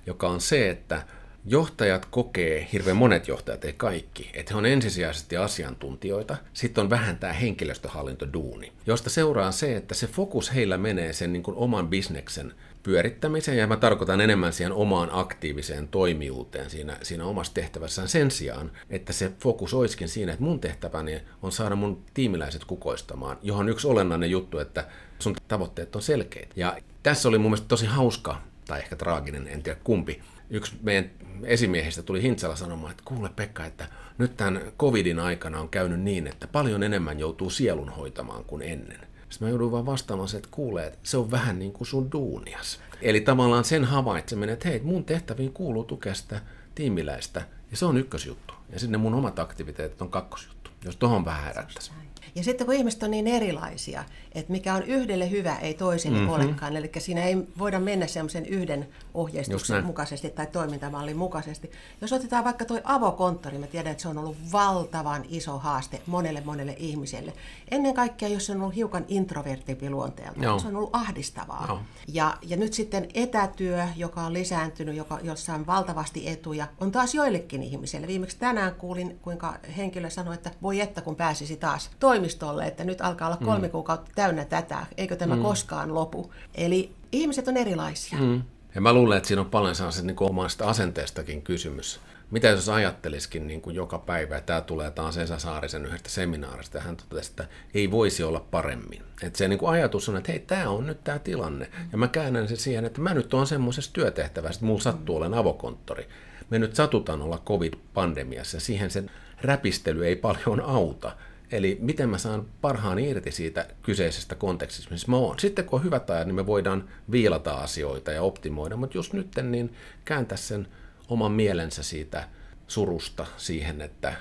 joka 0.07 0.29
on 0.29 0.41
se, 0.41 0.71
että 0.71 1.03
johtajat 1.45 2.05
kokee, 2.05 2.69
hirveän 2.73 2.97
monet 2.97 3.29
johtajat, 3.29 3.65
ei 3.65 3.73
kaikki, 3.73 4.31
että 4.35 4.55
he 4.55 4.59
on 4.59 4.67
ensisijaisesti 4.67 5.37
asiantuntijoita, 5.37 6.37
sitten 6.53 6.83
on 6.83 6.91
vähän 6.91 7.19
tämä 7.19 7.33
henkilöstöhallintoduuni, 7.33 8.73
josta 8.87 9.11
seuraa 9.11 9.53
se, 9.53 9.77
että 9.77 9.95
se 9.95 10.07
fokus 10.07 10.55
heillä 10.55 10.79
menee 10.79 11.13
sen 11.13 11.33
niin 11.33 11.43
kuin 11.43 11.57
oman 11.57 11.89
bisneksen 11.89 12.55
pyörittämiseen, 12.83 13.59
ja 13.59 13.67
mä 13.67 13.77
tarkoitan 13.77 14.21
enemmän 14.21 14.53
siihen 14.53 14.73
omaan 14.73 15.09
aktiiviseen 15.13 15.89
toimijuuteen 15.89 16.71
siinä, 16.71 16.97
siinä 17.03 17.25
omassa 17.25 17.55
tehtävässään 17.55 18.09
sen 18.09 18.31
sijaan, 18.31 18.71
että 18.91 19.13
se 19.13 19.33
fokus 19.41 19.75
olisikin 19.75 20.09
siinä, 20.09 20.33
että 20.33 20.45
mun 20.45 20.61
tehtäväni 20.61 21.23
on 21.43 21.53
saada 21.53 21.77
mun 21.77 22.05
tiimiläiset 22.15 22.65
kukoistamaan, 22.65 23.39
johon 23.43 23.69
yksi 23.69 23.89
olennainen 23.89 24.31
juttu, 24.31 24.59
että 24.59 24.87
sun 25.19 25.37
tavoitteet 25.49 25.97
on 25.97 26.03
selkeät. 26.03 26.51
Ja 26.57 26.77
tässä 27.03 27.29
oli 27.29 27.39
mun 27.39 27.51
mielestä 27.51 27.69
tosi 27.69 27.87
hauska, 27.87 28.43
tai 28.67 28.79
ehkä 28.79 28.97
traaginen, 28.97 29.49
en 29.49 29.63
tiedä 29.63 29.81
kumpi, 29.85 30.23
yksi 30.51 30.73
meidän 30.83 31.11
esimiehistä 31.45 32.03
tuli 32.03 32.23
Hintsala 32.23 32.57
sanomaan, 32.57 32.91
että 32.91 33.03
kuule 33.07 33.31
Pekka, 33.37 33.65
että 33.65 33.89
nyt 34.19 34.37
tämän 34.37 34.73
covidin 34.79 35.19
aikana 35.21 35.61
on 35.61 35.69
käynyt 35.69 36.01
niin, 36.01 36.27
että 36.27 36.47
paljon 36.47 36.83
enemmän 36.83 37.19
joutuu 37.19 37.51
sielun 37.51 37.89
hoitamaan 37.89 38.45
kuin 38.45 38.63
ennen. 38.63 39.08
Sitten 39.31 39.49
mä 39.49 39.51
joudun 39.51 39.73
vaan 39.73 39.87
vastaamaan 39.87 40.37
että 40.37 40.49
kuulee, 40.51 40.87
että 40.87 40.99
se 41.03 41.17
on 41.17 41.31
vähän 41.31 41.59
niin 41.59 41.73
kuin 41.73 41.89
sun 41.89 42.13
duunias. 42.13 42.81
Eli 43.03 43.21
tavallaan 43.21 43.65
sen 43.65 43.85
havaitseminen, 43.85 44.53
että 44.53 44.69
hei, 44.69 44.81
mun 44.81 45.05
tehtäviin 45.05 45.53
kuuluu 45.53 45.85
tukea 45.85 46.15
sitä 46.15 46.41
tiimiläistä, 46.75 47.43
ja 47.71 47.77
se 47.77 47.87
on 47.87 47.97
ykkösjuttu. 47.97 48.55
Ja 48.73 48.79
sinne 48.79 48.99
mun 48.99 49.15
omat 49.15 49.39
aktiviteetit 49.39 50.03
on 50.03 50.11
kakkosjuttu, 50.11 50.71
jos 50.85 50.97
tohon 50.97 51.25
vähän 51.25 51.45
herättäisiin. 51.45 51.97
Ja 52.35 52.45
sitten 52.45 52.67
kun 52.67 52.75
ihmiset 52.75 53.03
on 53.03 53.11
niin 53.11 53.27
erilaisia, 53.27 54.05
että 54.33 54.53
mikä 54.53 54.75
on 54.75 54.83
yhdelle 54.83 55.31
hyvä, 55.31 55.57
ei 55.57 55.75
toiselle 55.75 56.19
mm-hmm. 56.19 56.33
olekaan. 56.33 56.77
Eli 56.77 56.91
siinä 56.99 57.23
ei 57.23 57.37
voida 57.59 57.81
mennä 57.81 58.07
semmoisen 58.07 58.47
yhden 58.47 58.89
ohjeistuksen 59.15 59.85
mukaisesti 59.85 60.31
tai 60.31 60.47
toimintamallin 60.47 61.17
mukaisesti. 61.17 61.71
Jos 62.01 62.13
otetaan 62.13 62.45
vaikka 62.45 62.65
tuo 62.65 62.81
avokonttori, 62.85 63.59
mä 63.59 63.67
tiedän, 63.67 63.93
että 63.93 64.03
se 64.03 64.09
on 64.09 64.19
ollut 64.19 64.37
valtavan 64.53 65.25
iso 65.29 65.59
haaste 65.59 66.03
monelle 66.07 66.43
monelle 66.45 66.75
ihmiselle. 66.79 67.33
Ennen 67.71 67.95
kaikkea, 67.95 68.29
jos 68.29 68.47
se 68.47 68.53
on 68.53 68.61
ollut 68.61 68.77
hiukan 68.77 69.05
introvertimpi 69.09 69.91
luonteelta, 69.91 70.45
Joo. 70.45 70.59
se 70.59 70.69
on 70.69 70.77
ollut 70.77 70.91
ahdistavaa. 70.93 71.65
Joo. 71.69 71.81
Ja, 72.09 72.37
ja 72.43 72.57
nyt 72.57 72.73
sitten 72.73 73.09
etätyö, 73.15 73.85
joka 73.97 74.23
on 74.23 74.33
lisääntynyt, 74.33 74.97
joka, 74.97 75.19
jossa 75.23 75.55
on 75.55 75.67
valtavasti 75.67 76.29
etuja, 76.29 76.67
on 76.81 76.93
taas 76.93 77.15
joillekin 77.15 77.63
ihmisille. 77.63 78.07
Viimeksi 78.07 78.39
tänään 78.39 78.75
kuulin, 78.75 79.19
kuinka 79.23 79.55
henkilö 79.77 80.11
sanoi, 80.11 80.35
että 80.35 80.51
voi 80.63 80.81
että 80.81 81.01
kun 81.01 81.17
pääsisi 81.17 81.57
taas 81.57 81.91
toimistolle, 82.09 82.67
että 82.67 82.85
nyt 82.85 83.01
alkaa 83.01 83.29
olla 83.29 83.45
kolme 83.45 83.67
mm. 83.67 83.71
kuukautta 83.71 84.11
täynnä 84.15 84.45
tätä, 84.45 84.87
eikö 84.97 85.17
tämä 85.17 85.37
mm. 85.37 85.43
koskaan 85.43 85.95
lopu. 85.95 86.33
Eli 86.55 86.93
ihmiset 87.13 87.49
on 87.49 87.57
erilaisia. 87.57 88.19
Mm. 88.19 88.43
Ja 88.75 88.81
mä 88.81 88.93
luulen, 88.93 89.17
että 89.17 89.27
siinä 89.27 89.41
on 89.41 89.51
paljon 89.51 89.75
sellaisesta 89.75 90.07
niin 90.07 90.17
omasta 90.21 90.69
asenteestakin 90.69 91.43
kysymys. 91.43 92.01
Mitä 92.31 92.49
jos 92.49 92.69
ajattelisikin 92.69 93.47
niin 93.47 93.61
kuin 93.61 93.77
joka 93.77 93.99
päivä, 93.99 94.35
ja 94.35 94.41
tämä 94.41 94.61
tulee 94.61 94.91
taas 94.91 95.17
Esa 95.17 95.39
Saarisen 95.39 95.87
yhdestä 95.87 96.09
seminaarista, 96.09 96.79
ja 96.79 96.85
hän 96.85 96.97
totesi, 96.97 97.31
että 97.31 97.47
ei 97.75 97.91
voisi 97.91 98.23
olla 98.23 98.41
paremmin. 98.51 99.03
Että 99.23 99.39
se 99.39 99.49
niin 99.49 99.59
kuin 99.59 99.71
ajatus 99.71 100.09
on, 100.09 100.17
että 100.17 100.33
hei, 100.33 100.39
tämä 100.39 100.69
on 100.69 100.87
nyt 100.87 101.05
tämä 101.05 101.19
tilanne. 101.19 101.71
Ja 101.93 101.99
mä 101.99 102.09
käännän 102.09 102.49
sen 102.49 102.57
siihen, 102.57 102.85
että 102.85 103.01
mä 103.01 103.15
nyt 103.15 103.35
oon 103.35 103.47
semmoisessa 103.47 103.93
työtehtävässä, 103.93 104.57
että 104.59 104.67
mulla 104.67 104.81
sattuu 104.81 105.17
olen 105.17 105.35
avokonttori. 105.35 106.09
Me 106.51 106.59
nyt 106.59 106.75
satutaan 106.75 107.23
olla 107.23 107.43
covid-pandemiassa, 107.47 108.57
ja 108.57 108.61
siihen 108.61 108.91
sen 108.91 109.11
räpistely 109.43 110.07
ei 110.07 110.17
paljon 110.17 110.61
auta. 110.61 111.13
Eli 111.53 111.79
miten 111.81 112.09
mä 112.09 112.19
saan 112.19 112.47
parhaan 112.61 112.99
irti 112.99 113.33
siitä 113.33 113.67
kyseisestä 113.83 114.35
kontekstista, 114.35 114.91
missä 114.91 115.11
mä 115.11 115.17
oon. 115.17 115.39
Sitten 115.39 115.65
kun 115.65 115.79
on 115.79 115.85
hyvät 115.85 116.11
ajat, 116.11 116.27
niin 116.27 116.35
me 116.35 116.47
voidaan 116.47 116.89
viilata 117.11 117.55
asioita 117.55 118.13
ja 118.13 118.23
optimoida, 118.23 118.77
mutta 118.77 118.99
jos 118.99 119.13
nyt 119.13 119.29
niin 119.43 119.75
kääntää 120.05 120.39
sen 120.39 120.69
oman 121.09 121.33
mielensä 121.33 121.83
siitä 121.83 122.29
surusta 122.67 123.27
siihen, 123.37 123.81
että 123.81 124.15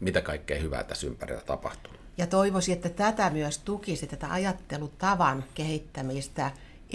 mitä 0.00 0.20
kaikkea 0.20 0.60
hyvää 0.60 0.84
tässä 0.84 1.06
ympärillä 1.06 1.42
tapahtuu. 1.42 1.92
Ja 2.18 2.26
toivoisin, 2.26 2.74
että 2.74 2.88
tätä 2.88 3.30
myös 3.30 3.58
tukisi, 3.58 4.06
tätä 4.06 4.26
ajattelutavan 4.30 5.44
kehittämistä 5.54 6.50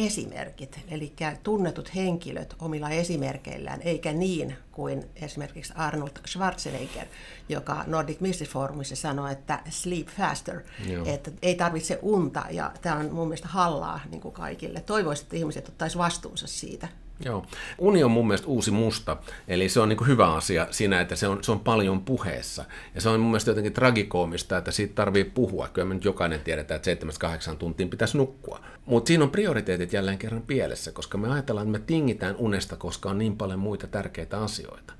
esimerkit, 0.06 0.80
eli 0.88 1.14
tunnetut 1.44 1.96
henkilöt 1.96 2.56
omilla 2.60 2.90
esimerkeillään, 2.90 3.82
eikä 3.82 4.14
niin 4.14 4.56
kuin 4.72 5.06
esimerkiksi 5.16 5.74
Arnold 5.76 6.12
Schwarzenegger, 6.28 7.08
joka 7.50 7.84
Nordic 7.88 8.20
Business 8.20 8.52
Forumissa 8.52 8.96
sanoi, 8.96 9.32
että 9.32 9.60
sleep 9.70 10.08
faster, 10.08 10.62
Joo. 10.88 11.06
että 11.06 11.32
ei 11.42 11.56
tarvitse 11.56 12.00
unta, 12.02 12.44
ja 12.50 12.72
tämä 12.82 12.96
on 12.96 13.14
mun 13.14 13.28
mielestä 13.28 13.48
hallaa 13.48 14.00
niin 14.12 14.22
kuin 14.22 14.34
kaikille. 14.34 14.82
Toivoisin, 14.82 15.24
että 15.24 15.36
ihmiset 15.36 15.68
ottaisivat 15.68 16.06
vastuunsa 16.06 16.48
siitä. 16.48 16.88
Joo. 17.26 17.46
Uni 17.78 18.04
on 18.04 18.12
mun 18.12 18.28
mielestä 18.28 18.48
uusi 18.48 18.72
musta, 18.72 19.18
eli 19.48 19.70
se 19.70 19.80
on 19.80 19.90
niin 19.90 20.08
hyvä 20.08 20.34
asia 20.34 20.68
siinä, 20.72 21.02
että 21.02 21.16
se 21.16 21.28
on, 21.28 21.44
se 21.44 21.52
on 21.52 21.60
paljon 21.60 22.02
puheessa. 22.02 22.66
Ja 22.96 23.02
se 23.02 23.10
on 23.10 23.20
mun 23.20 23.32
mielestä 23.32 23.52
jotenkin 23.52 23.74
tragikoomista, 23.74 24.58
että 24.58 24.72
siitä 24.72 24.94
tarvii 24.96 25.24
puhua. 25.24 25.68
Kyllä 25.68 25.88
me 25.88 25.94
nyt 25.94 26.06
jokainen 26.06 26.42
tiedetään, 26.42 26.82
että 26.86 27.06
7-8 27.54 27.56
tuntiin 27.56 27.90
pitäisi 27.90 28.18
nukkua. 28.18 28.60
Mutta 28.86 29.08
siinä 29.08 29.24
on 29.24 29.30
prioriteetit 29.30 29.94
jälleen 29.94 30.18
kerran 30.18 30.42
pielessä, 30.42 30.92
koska 30.92 31.18
me 31.18 31.32
ajatellaan, 31.32 31.68
että 31.68 31.80
me 31.80 31.86
tingitään 31.86 32.36
unesta, 32.36 32.76
koska 32.76 33.10
on 33.10 33.18
niin 33.18 33.38
paljon 33.38 33.60
muita 33.60 33.88
tärkeitä 33.88 34.42
asioita. 34.42 34.94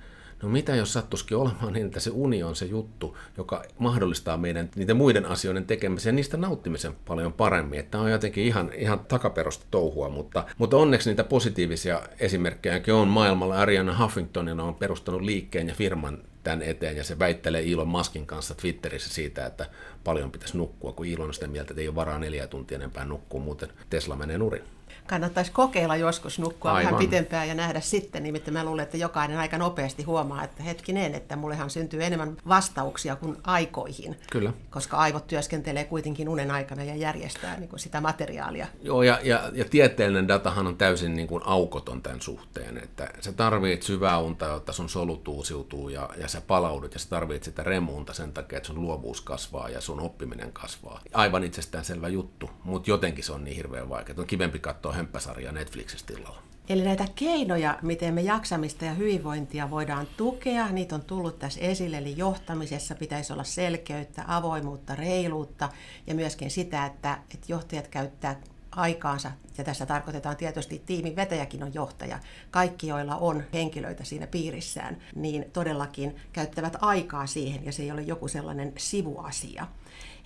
No 0.44 0.50
mitä 0.50 0.76
jos 0.76 0.94
sattuisikin 0.94 1.38
olemaan 1.38 1.74
niin, 1.74 1.86
että 1.86 2.00
se 2.00 2.10
uni 2.14 2.44
on 2.44 2.56
se 2.56 2.66
juttu, 2.66 3.18
joka 3.38 3.64
mahdollistaa 3.80 4.38
meidän 4.38 4.70
niiden 4.76 4.98
muiden 4.98 5.26
asioiden 5.26 5.66
tekemisen 5.66 6.12
ja 6.12 6.16
niistä 6.16 6.38
nauttimisen 6.38 6.94
paljon 7.06 7.34
paremmin. 7.34 7.80
Että 7.80 7.92
tämä 7.92 8.04
on 8.04 8.12
jotenkin 8.12 8.44
ihan, 8.44 8.72
ihan 8.76 9.00
takaperosta 9.00 9.66
touhua, 9.72 10.10
mutta, 10.10 10.46
mutta 10.58 10.78
onneksi 10.78 11.10
niitä 11.10 11.24
positiivisia 11.24 12.02
esimerkkejäkin 12.20 12.94
on 12.94 13.08
maailmalla. 13.08 13.56
Ariana 13.56 14.04
Huffingtonin 14.04 14.60
on 14.60 14.76
perustanut 14.76 15.22
liikkeen 15.22 15.68
ja 15.68 15.76
firman 15.76 16.18
tämän 16.44 16.62
eteen 16.62 16.98
ja 16.98 17.04
se 17.04 17.20
väittelee 17.20 17.72
Elon 17.72 17.88
Muskin 17.88 18.26
kanssa 18.26 18.56
Twitterissä 18.56 19.10
siitä, 19.10 19.46
että 19.46 19.66
paljon 20.04 20.32
pitäisi 20.32 20.58
nukkua, 20.58 20.92
kun 20.92 21.08
Elon 21.08 21.28
on 21.28 21.34
sitä 21.34 21.48
mieltä, 21.48 21.72
että 21.72 21.82
ei 21.82 21.88
ole 21.88 21.96
varaa 21.96 22.20
neljä 22.20 22.48
tuntia 22.48 22.76
enempää 22.76 23.06
nukkua, 23.06 23.42
muuten 23.42 23.70
Tesla 23.90 24.16
menee 24.16 24.38
nurin. 24.38 24.64
Kannattaisi 25.10 25.52
kokeilla 25.52 25.96
joskus 25.96 26.40
nukkua 26.40 26.72
Aivan. 26.72 26.86
vähän 26.86 27.06
pitempään 27.06 27.48
ja 27.48 27.56
nähdä 27.56 27.80
sitten. 27.80 28.24
Nimittäin 28.24 28.54
mä 28.54 28.66
luulen, 28.66 28.84
että 28.84 28.98
jokainen 28.98 29.38
aika 29.38 29.58
nopeasti 29.58 30.04
huomaa, 30.04 30.44
että 30.44 30.64
hetkinen, 30.64 31.16
että 31.16 31.36
mullehan 31.36 31.70
syntyy 31.70 32.04
enemmän 32.04 32.38
vastauksia 32.48 33.16
kuin 33.16 33.38
aikoihin. 33.44 34.16
Kyllä. 34.32 34.54
Koska 34.70 34.98
aivot 34.98 35.28
työskentelee 35.28 35.84
kuitenkin 35.84 36.30
unen 36.30 36.52
aikana 36.52 36.84
ja 36.84 36.96
järjestää 36.96 37.60
niin 37.60 37.70
kuin 37.70 37.80
sitä 37.80 38.02
materiaalia. 38.02 38.68
Joo, 38.82 39.04
ja, 39.04 39.20
ja, 39.24 39.52
ja 39.54 39.66
tieteellinen 39.66 40.28
datahan 40.28 40.68
on 40.68 40.78
täysin 40.78 41.16
niin 41.16 41.28
kuin 41.28 41.44
aukoton 41.46 42.02
tämän 42.02 42.22
suhteen, 42.22 42.78
että 42.78 43.10
sä 43.20 43.32
tarvitset 43.32 43.84
syvää 43.84 44.20
unta, 44.20 44.46
jotta 44.46 44.74
sun 44.74 44.90
solut 44.90 45.28
uusiutuu 45.28 45.90
ja, 45.90 46.10
ja 46.18 46.28
sä 46.28 46.42
palaudut, 46.42 46.94
ja 46.94 47.00
sä 47.00 47.10
tarvitset 47.10 47.44
sitä 47.44 47.64
remuunta 47.64 48.14
sen 48.14 48.34
takia, 48.34 48.58
että 48.58 48.68
sun 48.68 48.82
luovuus 48.82 49.22
kasvaa 49.22 49.70
ja 49.70 49.82
sun 49.82 50.00
oppiminen 50.00 50.54
kasvaa. 50.54 51.02
Aivan 51.14 51.44
itsestäänselvä 51.44 52.08
juttu, 52.08 52.50
mutta 52.64 52.90
jotenkin 52.90 53.24
se 53.24 53.32
on 53.32 53.44
niin 53.44 53.56
hirveän 53.56 53.90
vaikea. 53.90 54.16
On 54.18 54.28
kivempi 54.28 54.60
katsoa 54.60 54.94
hömppäsarjaa 55.00 55.52
Netflixistä 55.52 56.14
illalla. 56.14 56.44
Eli 56.70 56.82
näitä 56.82 57.06
keinoja, 57.16 57.80
miten 57.82 58.14
me 58.14 58.22
jaksamista 58.22 58.86
ja 58.86 58.94
hyvinvointia 58.94 59.70
voidaan 59.70 60.08
tukea, 60.18 60.72
niitä 60.72 60.96
on 60.96 61.02
tullut 61.02 61.40
tässä 61.40 61.60
esille. 61.60 61.98
Eli 61.98 62.18
johtamisessa 62.18 62.96
pitäisi 62.96 63.34
olla 63.34 63.44
selkeyttä, 63.44 64.24
avoimuutta, 64.28 64.96
reiluutta 64.96 65.70
ja 66.08 66.16
myöskin 66.16 66.52
sitä, 66.52 66.86
että, 66.86 67.18
että 67.34 67.46
johtajat 67.48 67.88
käyttää 67.88 68.36
aikaansa, 68.72 69.32
ja 69.58 69.64
tässä 69.64 69.86
tarkoitetaan 69.86 70.38
tietysti 70.38 70.84
tiimin 70.86 71.16
vetäjäkin 71.16 71.64
on 71.64 71.74
johtaja, 71.74 72.20
kaikki 72.52 72.88
joilla 72.88 73.16
on 73.16 73.44
henkilöitä 73.54 74.04
siinä 74.04 74.28
piirissään, 74.28 74.98
niin 75.16 75.46
todellakin 75.54 76.16
käyttävät 76.34 76.78
aikaa 76.82 77.28
siihen, 77.28 77.66
ja 77.66 77.72
se 77.72 77.84
ei 77.84 77.92
ole 77.92 78.02
joku 78.02 78.28
sellainen 78.28 78.74
sivuasia. 78.78 79.68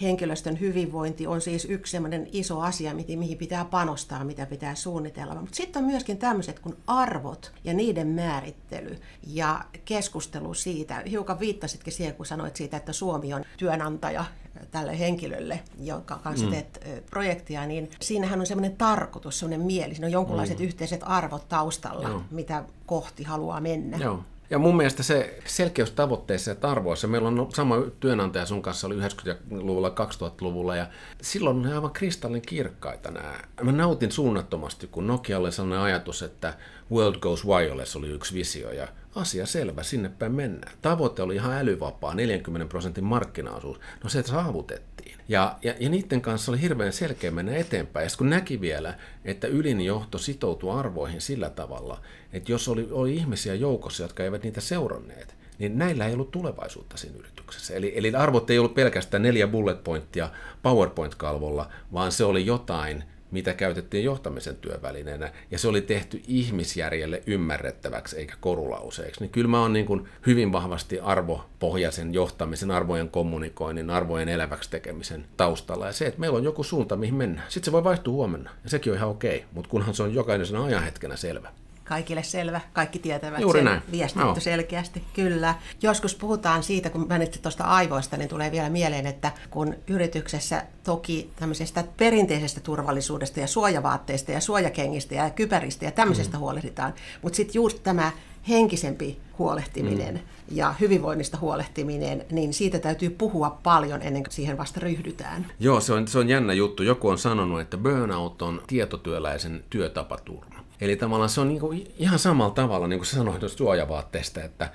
Henkilöstön 0.03 0.60
hyvinvointi 0.60 1.27
on 1.27 1.41
siis 1.41 1.65
yksi 1.65 1.91
sellainen 1.91 2.27
iso 2.31 2.60
asia, 2.60 2.93
mihin 2.93 3.38
pitää 3.38 3.65
panostaa, 3.65 4.24
mitä 4.24 4.45
pitää 4.45 4.75
suunnitella. 4.75 5.36
Mutta 5.36 5.55
sitten 5.55 5.83
on 5.83 5.89
myöskin 5.89 6.17
tämmöiset 6.17 6.60
kuin 6.60 6.75
arvot 6.88 7.51
ja 7.63 7.74
niiden 7.74 8.07
määrittely 8.07 8.98
ja 9.27 9.65
keskustelu 9.86 10.53
siitä. 10.53 11.03
Hiukan 11.10 11.39
viittasitkin 11.39 11.93
siihen, 11.93 12.15
kun 12.15 12.25
sanoit 12.25 12.55
siitä, 12.55 12.77
että 12.77 12.93
Suomi 12.93 13.33
on 13.33 13.43
työnantaja 13.57 14.25
tälle 14.72 15.00
henkilölle, 15.00 15.60
jonka 15.79 16.19
kanssa 16.24 16.48
teet 16.48 16.79
mm. 16.86 17.03
projektia, 17.10 17.65
niin 17.65 17.91
siinähän 18.01 18.39
on 18.39 18.45
semmoinen 18.45 18.77
tarkoitus, 18.77 19.39
semmoinen 19.39 19.67
mieli, 19.67 19.95
siinä 19.95 20.07
on 20.07 20.12
jonkunlaiset 20.12 20.60
mm. 20.60 20.65
yhteiset 20.65 21.01
arvot 21.03 21.50
taustalla, 21.50 22.10
Joo. 22.10 22.22
mitä 22.31 22.63
kohti 22.86 23.24
haluaa 23.24 23.62
mennä. 23.62 23.98
Joo. 23.98 24.24
Ja 24.53 24.60
mun 24.60 24.77
mielestä 24.77 25.03
se 25.03 25.39
selkeys 25.45 25.91
tavoitteissa 25.91 26.51
ja 26.51 26.55
tarvoissa, 26.55 27.07
meillä 27.07 27.27
on 27.27 27.48
sama 27.53 27.75
työnantaja 28.00 28.45
sun 28.45 28.62
kanssa 28.62 28.88
oli 28.88 28.95
90-luvulla, 28.95 29.89
2000-luvulla 29.89 30.75
ja 30.75 30.88
silloin 31.22 31.62
ne 31.62 31.74
aivan 31.74 31.91
kristallin 31.91 32.41
kirkkaita 32.41 33.12
nämä. 33.12 33.33
Mä 33.62 33.72
nautin 33.72 34.12
suunnattomasti, 34.12 34.88
kun 34.88 35.07
Nokia 35.07 35.39
oli 35.39 35.51
sellainen 35.51 35.86
ajatus, 35.86 36.24
että 36.24 36.53
World 36.92 37.20
Goes 37.20 37.46
Wireless 37.46 37.96
oli 37.96 38.10
yksi 38.10 38.34
visio 38.34 38.72
ja 38.72 38.88
asia 39.16 39.46
selvä, 39.46 39.84
sinne 39.84 40.10
päin 40.10 40.32
mennään. 40.32 40.74
Tavoite 40.82 41.22
oli 41.22 41.36
ihan 41.36 41.54
älyvapaa, 41.54 42.16
40 42.16 42.70
prosentin 42.70 43.04
markkinaosuus. 43.04 43.80
No 44.04 44.10
se 44.10 44.24
saavutettiin. 44.24 45.18
Ja, 45.28 45.58
ja, 45.63 45.74
ja 45.80 45.90
niiden 45.90 46.22
kanssa 46.22 46.52
oli 46.52 46.62
hirveän 46.62 46.94
selkeä 46.94 47.32
mennä 47.32 47.56
eteenpäin. 47.56 48.04
Ja 48.04 48.10
kun 48.18 48.30
näki 48.30 48.62
vielä, 48.62 48.94
että 49.25 49.48
ylin 49.48 49.82
johto 49.82 50.18
sitoutui 50.18 50.80
arvoihin 50.80 51.22
sillä 51.22 51.50
tavalla, 51.50 52.02
että 52.34 52.52
jos 52.52 52.68
oli, 52.68 52.88
oli 52.92 53.16
ihmisiä 53.16 53.56
joukossa, 53.56 54.04
jotka 54.04 54.24
eivät 54.24 54.44
niitä 54.44 54.62
seuranneet, 54.62 55.36
niin 55.60 55.78
näillä 55.78 56.06
ei 56.08 56.13
ollut 56.13 56.32
tulevaisuutta 56.32 56.98
siinä 56.98 57.18
yrityksessä. 57.20 57.74
Eli, 57.74 57.94
eli 57.96 58.16
arvot 58.16 58.50
ei 58.50 58.60
ollut 58.60 58.75
pelkästään 58.75 59.24
neljä 59.24 59.48
bullet 59.48 59.84
pointtia 59.84 60.30
PowerPoint-kalvolla, 60.63 61.70
vaan 61.94 62.12
se 62.12 62.24
oli 62.24 62.46
jotain, 62.46 63.04
mitä 63.34 63.54
käytettiin 63.54 64.04
johtamisen 64.04 64.56
työvälineenä, 64.56 65.32
ja 65.52 65.60
se 65.60 65.68
oli 65.68 65.82
tehty 65.82 66.22
ihmisjärjelle 66.28 67.24
ymmärrettäväksi 67.28 68.18
eikä 68.18 68.34
korulauseeksi. 68.40 69.22
Niin 69.22 69.32
kyllä 69.32 69.48
mä 69.48 69.62
oon 69.62 69.74
niin 69.74 69.86
kuin 69.86 70.08
hyvin 70.25 70.52
vahvasti 70.52 71.00
arvopohjaisen 71.00 72.13
johtamisen, 72.13 72.72
arvojen 72.72 73.10
kommunikoinnin, 73.10 73.90
arvojen 73.90 74.30
eläväksi 74.30 74.70
tekemisen 74.70 75.25
taustalla, 75.38 75.86
ja 75.86 75.94
se, 75.94 76.06
että 76.06 76.20
meillä 76.20 76.38
on 76.38 76.44
joku 76.44 76.63
suunta, 76.63 76.96
mihin 76.96 77.16
mennään. 77.16 77.52
Sitten 77.52 77.66
se 77.66 77.72
voi 77.72 77.84
vaihtua 77.84 78.13
huomenna, 78.13 78.50
ja 78.63 78.70
sekin 78.70 78.92
on 78.92 78.98
ihan 78.98 79.10
okei, 79.10 79.46
mutta 79.52 79.70
kunhan 79.70 79.94
se 79.94 80.04
on 80.04 80.13
jokaisen 80.13 80.58
ajanhetkenä 80.58 81.16
selvä 81.16 81.50
kaikille 81.84 82.24
selvä, 82.24 82.62
kaikki 82.74 83.00
tietävät 83.00 83.40
Juuri 83.40 83.60
sen, 83.60 83.66
näin. 83.66 83.82
viestitty 83.92 84.28
no. 84.28 84.40
selkeästi, 84.40 85.04
kyllä. 85.13 85.56
Joskus 85.82 86.16
puhutaan 86.16 86.63
siitä, 86.63 86.90
kun 86.90 87.06
mainitsit 87.10 87.42
tuosta 87.42 87.63
aivoista, 87.63 88.18
niin 88.18 88.30
tulee 88.30 88.52
vielä 88.52 88.70
mieleen, 88.70 89.08
että 89.08 89.32
kun 89.50 89.75
yrityksessä 89.88 90.63
toki 90.84 91.32
tämmöisestä 91.36 91.84
perinteisestä 91.98 92.62
turvallisuudesta 92.62 93.39
ja 93.39 93.48
suojavaatteista 93.48 94.32
ja 94.32 94.41
suojakengistä 94.41 95.15
ja 95.15 95.30
kypäristä 95.30 95.86
ja 95.86 95.91
tämmöisestä 95.91 96.38
mm. 96.38 96.39
huolehditaan, 96.39 96.93
mutta 97.22 97.38
sitten 97.38 97.56
just 97.56 97.84
tämä 97.84 98.12
henkisempi 98.50 99.17
huolehtiminen 99.39 100.13
mm. 100.13 100.22
ja 100.52 100.76
hyvinvoinnista 100.80 101.38
huolehtiminen, 101.38 102.26
niin 102.32 102.54
siitä 102.54 102.80
täytyy 102.80 103.10
puhua 103.10 103.60
paljon 103.63 104.02
ennen 104.02 104.24
kuin 104.24 104.34
siihen 104.34 104.58
vasta 104.58 104.80
ryhdytään. 104.80 105.46
Joo, 105.60 105.80
se 105.80 105.93
on, 105.93 106.08
se 106.08 106.19
on 106.19 106.30
jännä 106.30 106.54
juttu. 106.54 106.84
Joku 106.84 107.10
on 107.10 107.17
sanonut, 107.17 107.62
että 107.62 107.78
burnout 107.78 108.41
on 108.41 108.62
tietotyöläisen 108.67 109.63
työtapaturma. 109.69 110.62
Eli 110.84 110.96
tavallaan 110.96 111.30
se 111.30 111.41
on 111.41 111.48
niin 111.48 111.60
kuin 111.60 111.93
ihan 111.98 112.19
samalla 112.19 112.54
tavalla, 112.54 112.88
niin 112.88 113.00
kuin 113.00 113.08
sä 113.08 113.15
sanoit 113.15 113.39
tuosta 113.39 113.58
suojavaatteesta, 113.58 114.43
että 114.43 114.69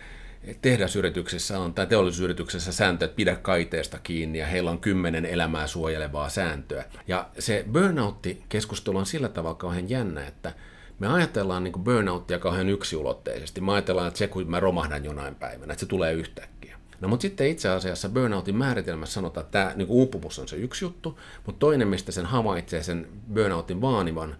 tehdasyrityksessä 0.63 1.59
on, 1.59 1.75
tai 1.75 1.87
teollisuusyrityksessä 1.87 2.73
sääntö, 2.73 3.05
että 3.05 3.17
pidä 3.17 3.37
kaiteesta 3.37 3.99
kiinni 4.03 4.39
ja 4.39 4.47
heillä 4.47 4.71
on 4.71 4.79
kymmenen 4.79 5.27
elämää 5.27 5.67
suojelevaa 5.67 6.29
sääntöä. 6.29 6.85
Ja 7.09 7.29
se 7.39 7.65
burnoutti-keskustelu 7.73 8.99
on 8.99 9.07
sillä 9.07 9.29
tavalla 9.29 9.55
kauhean 9.55 9.91
jännä, 9.91 10.27
että 10.27 10.53
me 10.99 11.07
ajatellaan 11.07 11.65
niin 11.65 11.85
burnouttia 11.85 12.39
kauhean 12.39 12.69
yksiulotteisesti. 12.69 13.61
Me 13.61 13.73
ajatellaan, 13.73 14.09
että 14.09 14.19
se 14.19 14.29
kun 14.29 14.51
mä 14.51 14.61
romahdan 14.61 15.05
jonain 15.05 15.35
päivänä, 15.35 15.73
että 15.73 15.81
se 15.81 15.87
tulee 15.87 16.13
yhtäkkiä. 16.13 16.79
No 17.01 17.09
mutta 17.09 17.23
sitten 17.23 17.47
itse 17.47 17.69
asiassa 17.69 18.09
burnoutin 18.09 18.57
määritelmässä 18.57 19.15
sanotaan, 19.15 19.45
että 19.45 19.59
tämä 19.59 19.73
niin 19.77 19.89
uupumus 19.89 20.39
on 20.39 20.49
se 20.49 20.57
yksi 20.57 20.85
juttu, 20.85 21.19
mutta 21.47 21.59
toinen, 21.59 21.89
mistä 21.89 22.13
sen 22.13 22.27
havaitsee 22.27 22.83
sen 22.83 23.09
burnoutin 23.35 23.81
vaanivan, 23.81 24.37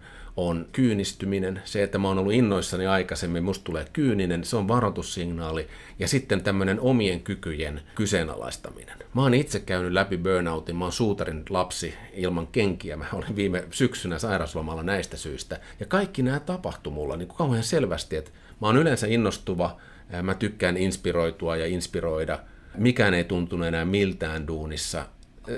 on 0.47 0.67
kyynistyminen. 0.71 1.61
Se, 1.65 1.83
että 1.83 1.97
mä 1.97 2.07
oon 2.07 2.17
ollut 2.17 2.33
innoissani 2.33 2.87
aikaisemmin, 2.87 3.43
musta 3.43 3.63
tulee 3.63 3.85
kyyninen, 3.93 4.43
se 4.43 4.55
on 4.57 4.67
varoitussignaali. 4.67 5.67
Ja 5.99 6.07
sitten 6.07 6.43
tämmöinen 6.43 6.79
omien 6.79 7.19
kykyjen 7.19 7.81
kyseenalaistaminen. 7.95 8.97
Mä 9.13 9.21
oon 9.21 9.33
itse 9.33 9.59
käynyt 9.59 9.91
läpi 9.91 10.17
burnoutin, 10.17 10.75
mä 10.75 10.85
oon 10.85 10.91
suutarin 10.91 11.43
lapsi 11.49 11.93
ilman 12.13 12.47
kenkiä. 12.47 12.97
Mä 12.97 13.05
olin 13.13 13.35
viime 13.35 13.63
syksynä 13.71 14.19
sairaslomalla 14.19 14.83
näistä 14.83 15.17
syistä. 15.17 15.59
Ja 15.79 15.85
kaikki 15.85 16.23
nämä 16.23 16.39
tapahtui 16.39 16.93
mulla 16.93 17.17
niin 17.17 17.27
kuin 17.27 17.37
kauhean 17.37 17.63
selvästi, 17.63 18.15
että 18.15 18.31
mä 18.61 18.67
oon 18.67 18.77
yleensä 18.77 19.07
innostuva, 19.07 19.77
mä 20.23 20.33
tykkään 20.33 20.77
inspiroitua 20.77 21.57
ja 21.57 21.65
inspiroida. 21.65 22.39
Mikään 22.77 23.13
ei 23.13 23.23
tuntunut 23.23 23.67
enää 23.67 23.85
miltään 23.85 24.47
duunissa 24.47 25.05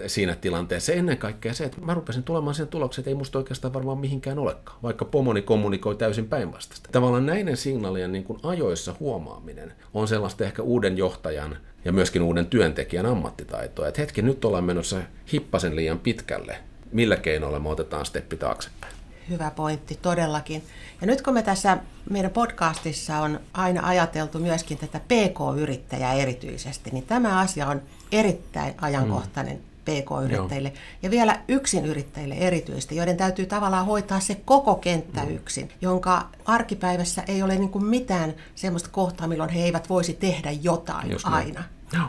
siinä 0.08 0.36
tilanteessa. 0.36 0.94
Ennen 0.94 1.18
kaikkea 1.18 1.54
se, 1.54 1.64
että 1.64 1.82
mä 1.82 1.94
rupesin 1.94 2.24
tulemaan 2.24 2.56
sen 2.56 2.68
tuloksen, 2.68 3.02
että 3.02 3.10
ei 3.10 3.16
musta 3.16 3.38
oikeastaan 3.38 3.74
varmaan 3.74 3.98
mihinkään 3.98 4.40
olekaan, 4.40 4.78
vaikka 4.84 5.06
pomoni 5.06 5.42
kommunikoi 5.42 5.96
täysin 5.96 6.28
päinvastaista. 6.28 6.90
Tavallaan 6.92 7.26
näiden 7.26 7.58
signaalien 7.58 8.12
niin 8.12 8.24
kuin 8.24 8.40
ajoissa 8.44 8.96
huomaaminen 9.00 9.74
on 9.94 10.08
sellaista 10.08 10.44
ehkä 10.44 10.62
uuden 10.62 10.98
johtajan 10.98 11.58
ja 11.86 11.92
myöskin 11.92 12.22
uuden 12.22 12.46
työntekijän 12.46 13.06
ammattitaitoa. 13.06 13.88
Että 13.88 14.02
hetki, 14.02 14.22
nyt 14.22 14.46
ollaan 14.46 14.64
menossa 14.64 14.98
hippasen 15.34 15.76
liian 15.76 16.00
pitkälle. 16.00 16.58
Millä 16.92 17.18
keinoilla 17.18 17.60
me 17.60 17.70
otetaan 17.70 18.06
steppi 18.06 18.38
taaksepäin? 18.38 18.94
Hyvä 19.30 19.52
pointti, 19.52 20.00
todellakin. 20.02 20.64
Ja 21.02 21.08
nyt 21.08 21.22
kun 21.22 21.34
me 21.34 21.44
tässä 21.44 21.78
meidän 22.10 22.32
podcastissa 22.32 23.18
on 23.18 23.40
aina 23.54 23.88
ajateltu 23.88 24.40
myöskin 24.40 24.78
tätä 24.78 25.00
PK-yrittäjää 25.00 26.14
erityisesti, 26.14 26.90
niin 26.90 27.04
tämä 27.04 27.40
asia 27.40 27.68
on 27.68 27.82
erittäin 28.12 28.74
ajankohtainen 28.82 29.56
mm 29.56 29.71
PK-yrittäjille 29.86 30.70
Joo. 30.70 30.82
ja 31.02 31.12
vielä 31.12 31.42
yksin 31.48 31.86
yrittäjille 31.86 32.36
erityisesti, 32.36 32.96
joiden 32.96 33.18
täytyy 33.18 33.46
tavallaan 33.46 33.86
hoitaa 33.86 34.20
se 34.20 34.36
koko 34.46 34.76
kenttä 34.76 35.24
mm. 35.24 35.36
yksin, 35.36 35.70
jonka 35.82 36.28
arkipäivässä 36.46 37.24
ei 37.28 37.44
ole 37.44 37.56
niin 37.56 37.70
kuin 37.70 37.86
mitään 37.86 38.34
sellaista 38.56 38.90
kohtaa, 38.92 39.28
milloin 39.28 39.50
he 39.50 39.64
eivät 39.64 39.90
voisi 39.90 40.14
tehdä 40.14 40.52
jotain 40.52 41.12
Just 41.12 41.28
aina. 41.28 41.64
Joo. 41.94 42.08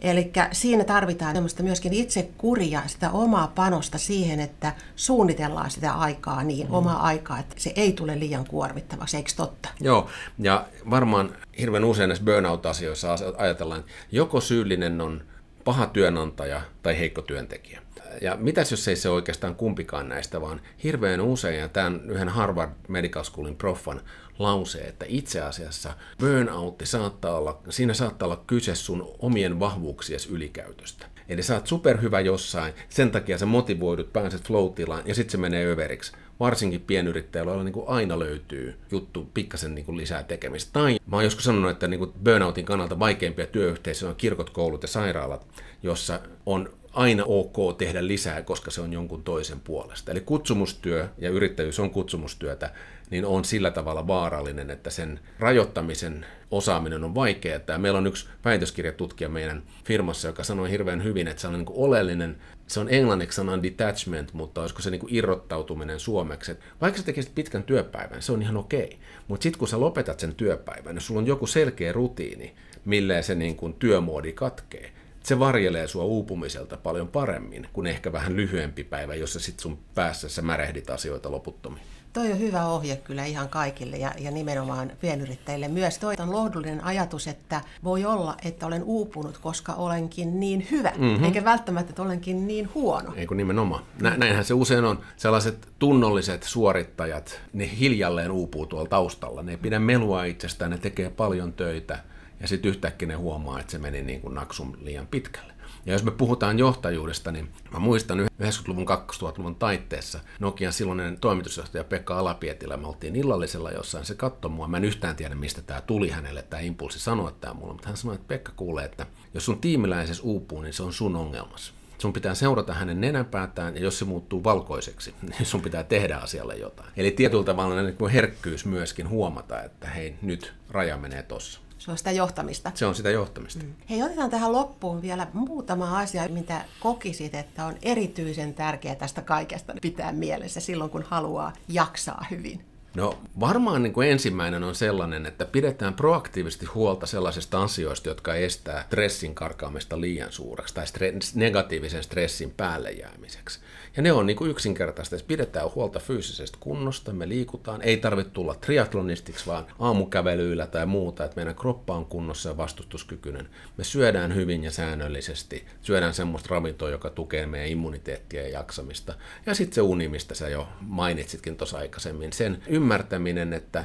Eli 0.00 0.32
siinä 0.52 0.84
tarvitaan 0.84 1.36
myöskin 1.62 1.92
itse 1.92 2.30
kuria, 2.38 2.82
sitä 2.86 3.10
omaa 3.10 3.52
panosta 3.54 3.98
siihen, 3.98 4.40
että 4.40 4.72
suunnitellaan 4.96 5.70
sitä 5.70 5.92
aikaa 5.92 6.42
niin, 6.42 6.66
mm. 6.66 6.74
omaa 6.74 7.02
aikaa, 7.02 7.38
että 7.38 7.54
se 7.58 7.72
ei 7.76 7.92
tule 7.92 8.18
liian 8.18 8.46
kuormittavaksi, 8.46 9.16
eikö 9.16 9.30
totta? 9.36 9.68
Joo, 9.80 10.08
ja 10.38 10.66
varmaan 10.90 11.36
hirveän 11.58 11.84
usein 11.84 12.08
näissä 12.08 12.24
burnout-asioissa 12.24 13.16
ajatellaan, 13.38 13.80
että 13.80 13.92
joko 14.12 14.40
syyllinen 14.40 15.00
on 15.00 15.22
paha 15.64 15.86
työnantaja 15.86 16.62
tai 16.82 16.98
heikko 16.98 17.22
työntekijä. 17.22 17.82
Ja 18.20 18.36
mitäs 18.36 18.70
jos 18.70 18.88
ei 18.88 18.96
se 18.96 19.08
oikeastaan 19.08 19.54
kumpikaan 19.54 20.08
näistä, 20.08 20.40
vaan 20.40 20.60
hirveän 20.84 21.20
usein, 21.20 21.58
ja 21.58 21.68
tämän 21.68 22.00
yhden 22.10 22.28
Harvard 22.28 22.70
Medical 22.88 23.24
Schoolin 23.24 23.56
proffan 23.56 24.00
lause, 24.38 24.78
että 24.78 25.04
itse 25.08 25.40
asiassa 25.40 25.94
burnoutti 26.18 26.86
saattaa 26.86 27.36
olla, 27.36 27.62
siinä 27.68 27.94
saattaa 27.94 28.26
olla 28.26 28.44
kyse 28.46 28.74
sun 28.74 29.14
omien 29.18 29.60
vahvuuksiesi 29.60 30.28
ylikäytöstä. 30.28 31.06
Eli 31.28 31.42
sä 31.42 31.54
oot 31.54 31.66
superhyvä 31.66 32.20
jossain, 32.20 32.74
sen 32.88 33.10
takia 33.10 33.38
sä 33.38 33.46
motivoidut, 33.46 34.12
pääset 34.12 34.42
flow 34.42 34.72
ja 35.04 35.14
sitten 35.14 35.32
se 35.32 35.38
menee 35.38 35.72
överiksi. 35.72 36.12
Varsinkin 36.42 36.80
pienyrittäjällä, 36.80 37.50
joilla 37.50 37.64
niin 37.64 37.72
kuin 37.72 37.88
aina 37.88 38.18
löytyy 38.18 38.74
juttu 38.90 39.30
pikkasen 39.34 39.74
niin 39.74 39.84
kuin 39.84 39.96
lisää 39.96 40.22
tekemistä. 40.22 40.72
Tai 40.72 40.98
mä 41.06 41.16
oon 41.16 41.24
joskus 41.24 41.44
sanonut, 41.44 41.70
että 41.70 41.88
niin 41.88 41.98
kuin 41.98 42.12
burnoutin 42.24 42.64
kannalta 42.64 42.98
vaikeimpia 42.98 43.46
työyhteisöjä 43.46 44.10
on 44.10 44.16
kirkot, 44.16 44.50
koulut 44.50 44.82
ja 44.82 44.88
sairaalat, 44.88 45.46
jossa 45.82 46.20
on 46.46 46.72
aina 46.92 47.24
ok 47.24 47.78
tehdä 47.78 48.06
lisää, 48.06 48.42
koska 48.42 48.70
se 48.70 48.80
on 48.80 48.92
jonkun 48.92 49.22
toisen 49.22 49.60
puolesta. 49.60 50.12
Eli 50.12 50.20
kutsumustyö 50.20 51.08
ja 51.18 51.30
yrittäjyys 51.30 51.80
on 51.80 51.90
kutsumustyötä, 51.90 52.70
niin 53.12 53.24
on 53.24 53.44
sillä 53.44 53.70
tavalla 53.70 54.06
vaarallinen, 54.06 54.70
että 54.70 54.90
sen 54.90 55.20
rajoittamisen 55.38 56.26
osaaminen 56.50 57.04
on 57.04 57.14
vaikeaa. 57.14 57.78
Meillä 57.78 57.98
on 57.98 58.06
yksi 58.06 58.28
väitöskirjatutkija 58.44 59.28
meidän 59.28 59.62
firmassa, 59.84 60.28
joka 60.28 60.44
sanoi 60.44 60.70
hirveän 60.70 61.04
hyvin, 61.04 61.28
että 61.28 61.40
se 61.40 61.46
on 61.46 61.52
niin 61.52 61.66
oleellinen, 61.68 62.36
se 62.66 62.80
on 62.80 62.88
englanniksi 62.90 63.36
sanan 63.36 63.62
detachment, 63.62 64.32
mutta 64.32 64.60
olisiko 64.60 64.82
se 64.82 64.90
niin 64.90 65.02
irrottautuminen 65.08 66.00
suomeksi. 66.00 66.52
Että 66.52 66.64
vaikka 66.80 66.98
sä 66.98 67.06
tekisit 67.06 67.34
pitkän 67.34 67.62
työpäivän, 67.62 68.22
se 68.22 68.32
on 68.32 68.42
ihan 68.42 68.56
okei. 68.56 68.98
Mutta 69.28 69.42
sitten 69.42 69.58
kun 69.58 69.68
sä 69.68 69.80
lopetat 69.80 70.20
sen 70.20 70.34
työpäivän, 70.34 70.96
jos 70.96 71.06
sulla 71.06 71.20
on 71.20 71.26
joku 71.26 71.46
selkeä 71.46 71.92
rutiini, 71.92 72.54
millä 72.84 73.22
se 73.22 73.34
niin 73.34 73.56
kuin 73.56 73.74
työmuodi 73.74 74.32
katkee, 74.32 74.92
se 75.22 75.38
varjelee 75.38 75.88
sua 75.88 76.04
uupumiselta 76.04 76.76
paljon 76.76 77.08
paremmin 77.08 77.68
kuin 77.72 77.86
ehkä 77.86 78.12
vähän 78.12 78.36
lyhyempi 78.36 78.84
päivä, 78.84 79.14
jossa 79.14 79.40
sit 79.40 79.60
sun 79.60 79.78
päässä 79.94 80.28
sä 80.28 80.42
märehdit 80.42 80.90
asioita 80.90 81.30
loputtomiin. 81.30 81.86
Toi 82.12 82.32
on 82.32 82.38
hyvä 82.38 82.66
ohje 82.66 82.96
kyllä 82.96 83.24
ihan 83.24 83.48
kaikille 83.48 83.96
ja, 83.96 84.12
ja 84.18 84.30
nimenomaan 84.30 84.92
pienyrittäjille 85.00 85.68
myös. 85.68 85.98
Toi 85.98 86.14
on 86.18 86.32
lohdullinen 86.32 86.84
ajatus, 86.84 87.28
että 87.28 87.60
voi 87.84 88.04
olla, 88.04 88.36
että 88.44 88.66
olen 88.66 88.82
uupunut, 88.84 89.38
koska 89.38 89.72
olenkin 89.72 90.40
niin 90.40 90.66
hyvä, 90.70 90.92
mm-hmm. 90.96 91.24
eikä 91.24 91.44
välttämättä, 91.44 91.90
että 91.90 92.02
olenkin 92.02 92.46
niin 92.46 92.68
huono. 92.74 93.12
Eikö 93.16 93.34
nimenomaan. 93.34 93.84
Nä, 94.00 94.16
näinhän 94.16 94.44
se 94.44 94.54
usein 94.54 94.84
on. 94.84 95.00
Sellaiset 95.16 95.68
tunnolliset 95.78 96.42
suorittajat, 96.42 97.40
ne 97.52 97.70
hiljalleen 97.78 98.30
uupuu 98.30 98.66
tuolla 98.66 98.88
taustalla. 98.88 99.42
Ne 99.42 99.52
ei 99.52 99.58
pidä 99.58 99.78
melua 99.78 100.24
itsestään, 100.24 100.70
ne 100.70 100.78
tekee 100.78 101.10
paljon 101.10 101.52
töitä 101.52 101.98
ja 102.42 102.48
sitten 102.48 102.68
yhtäkkiä 102.68 103.08
ne 103.08 103.14
huomaa, 103.14 103.60
että 103.60 103.72
se 103.72 103.78
meni 103.78 104.02
niin 104.02 104.20
kuin 104.20 104.34
naksun 104.34 104.78
liian 104.80 105.06
pitkälle. 105.06 105.52
Ja 105.86 105.92
jos 105.92 106.04
me 106.04 106.10
puhutaan 106.10 106.58
johtajuudesta, 106.58 107.32
niin 107.32 107.48
mä 107.72 107.78
muistan 107.78 108.18
90-luvun 108.18 108.86
2000-luvun 108.88 109.54
taitteessa 109.54 110.20
Nokian 110.40 110.72
silloinen 110.72 111.20
toimitusjohtaja 111.20 111.84
Pekka 111.84 112.18
Alapietilä, 112.18 112.76
me 112.76 112.86
oltiin 112.86 113.16
illallisella 113.16 113.70
jossain, 113.70 114.04
se 114.04 114.14
katsoi 114.14 114.50
mua, 114.50 114.68
mä 114.68 114.76
en 114.76 114.84
yhtään 114.84 115.16
tiedä 115.16 115.34
mistä 115.34 115.62
tämä 115.62 115.80
tuli 115.80 116.10
hänelle, 116.10 116.42
tämä 116.42 116.60
impulssi 116.60 116.98
sanoa 116.98 117.30
tämä 117.30 117.54
mulle, 117.54 117.72
mutta 117.72 117.88
hän 117.88 117.96
sanoi, 117.96 118.14
että 118.14 118.28
Pekka 118.28 118.52
kuulee, 118.56 118.84
että 118.84 119.06
jos 119.34 119.44
sun 119.44 119.60
tiimiläisessä 119.60 120.22
uupuu, 120.22 120.62
niin 120.62 120.72
se 120.72 120.82
on 120.82 120.92
sun 120.92 121.16
ongelmas. 121.16 121.72
Sun 121.98 122.12
pitää 122.12 122.34
seurata 122.34 122.74
hänen 122.74 123.00
nenänpäätään, 123.00 123.74
ja 123.74 123.82
jos 123.82 123.98
se 123.98 124.04
muuttuu 124.04 124.44
valkoiseksi, 124.44 125.14
niin 125.28 125.46
sun 125.46 125.62
pitää 125.62 125.84
tehdä 125.84 126.16
asialle 126.16 126.56
jotain. 126.56 126.88
Eli 126.96 127.10
tietyllä 127.10 127.44
tavalla 127.44 127.82
niin 127.82 128.08
herkkyys 128.12 128.66
myöskin 128.66 129.08
huomata, 129.08 129.62
että 129.62 129.88
hei, 129.88 130.14
nyt 130.22 130.54
raja 130.70 130.96
menee 130.96 131.22
tossa. 131.22 131.60
Se 131.82 131.90
on 131.90 131.98
sitä 131.98 132.10
johtamista. 132.10 132.72
Se 132.74 132.86
on 132.86 132.94
sitä 132.94 133.10
johtamista. 133.10 133.64
Mm. 133.64 133.74
Hei, 133.90 134.02
otetaan 134.02 134.30
tähän 134.30 134.52
loppuun 134.52 135.02
vielä 135.02 135.26
muutama 135.32 135.98
asia, 135.98 136.28
mitä 136.28 136.64
kokisit, 136.80 137.34
että 137.34 137.64
on 137.66 137.76
erityisen 137.82 138.54
tärkeää 138.54 138.94
tästä 138.94 139.22
kaikesta 139.22 139.74
pitää 139.82 140.12
mielessä 140.12 140.60
silloin, 140.60 140.90
kun 140.90 141.02
haluaa 141.02 141.52
jaksaa 141.68 142.26
hyvin. 142.30 142.71
No 142.96 143.18
varmaan 143.40 143.82
niin 143.82 143.92
kuin 143.92 144.08
ensimmäinen 144.10 144.64
on 144.64 144.74
sellainen, 144.74 145.26
että 145.26 145.44
pidetään 145.44 145.94
proaktiivisesti 145.94 146.66
huolta 146.66 147.06
sellaisista 147.06 147.62
asioista, 147.62 148.08
jotka 148.08 148.34
estää 148.34 148.82
stressin 148.82 149.34
karkaamista 149.34 150.00
liian 150.00 150.32
suureksi 150.32 150.74
tai 150.74 150.84
stre- 150.84 151.32
negatiivisen 151.34 152.02
stressin 152.02 152.50
päälle 152.50 152.90
jäämiseksi. 152.90 153.60
Ja 153.96 154.02
ne 154.02 154.12
on 154.12 154.26
niin 154.26 154.36
kuin 154.36 154.50
yksinkertaista, 154.50 155.16
että 155.16 155.28
pidetään 155.28 155.70
huolta 155.74 155.98
fyysisestä 155.98 156.58
kunnosta, 156.60 157.12
me 157.12 157.28
liikutaan, 157.28 157.82
ei 157.82 157.96
tarvitse 157.96 158.32
tulla 158.32 158.54
triatlonistiksi, 158.54 159.46
vaan 159.46 159.66
aamukävelyillä 159.78 160.66
tai 160.66 160.86
muuta, 160.86 161.24
että 161.24 161.36
meidän 161.36 161.54
kroppa 161.54 161.96
on 161.96 162.06
kunnossa 162.06 162.48
ja 162.48 162.56
vastustuskykyinen. 162.56 163.48
Me 163.76 163.84
syödään 163.84 164.34
hyvin 164.34 164.64
ja 164.64 164.70
säännöllisesti, 164.70 165.66
syödään 165.82 166.14
semmoista 166.14 166.48
ravintoa, 166.50 166.90
joka 166.90 167.10
tukee 167.10 167.46
meidän 167.46 167.68
immuniteettia 167.68 168.42
ja 168.42 168.48
jaksamista. 168.48 169.14
Ja 169.46 169.54
sitten 169.54 169.74
se 169.74 169.80
uni, 169.80 170.08
mistä 170.08 170.34
sä 170.34 170.48
jo 170.48 170.68
mainitsitkin 170.80 171.56
tuossa 171.56 171.78
aikaisemmin, 171.78 172.32
sen 172.32 172.62
ymmärtäminen, 172.82 173.52
että 173.52 173.84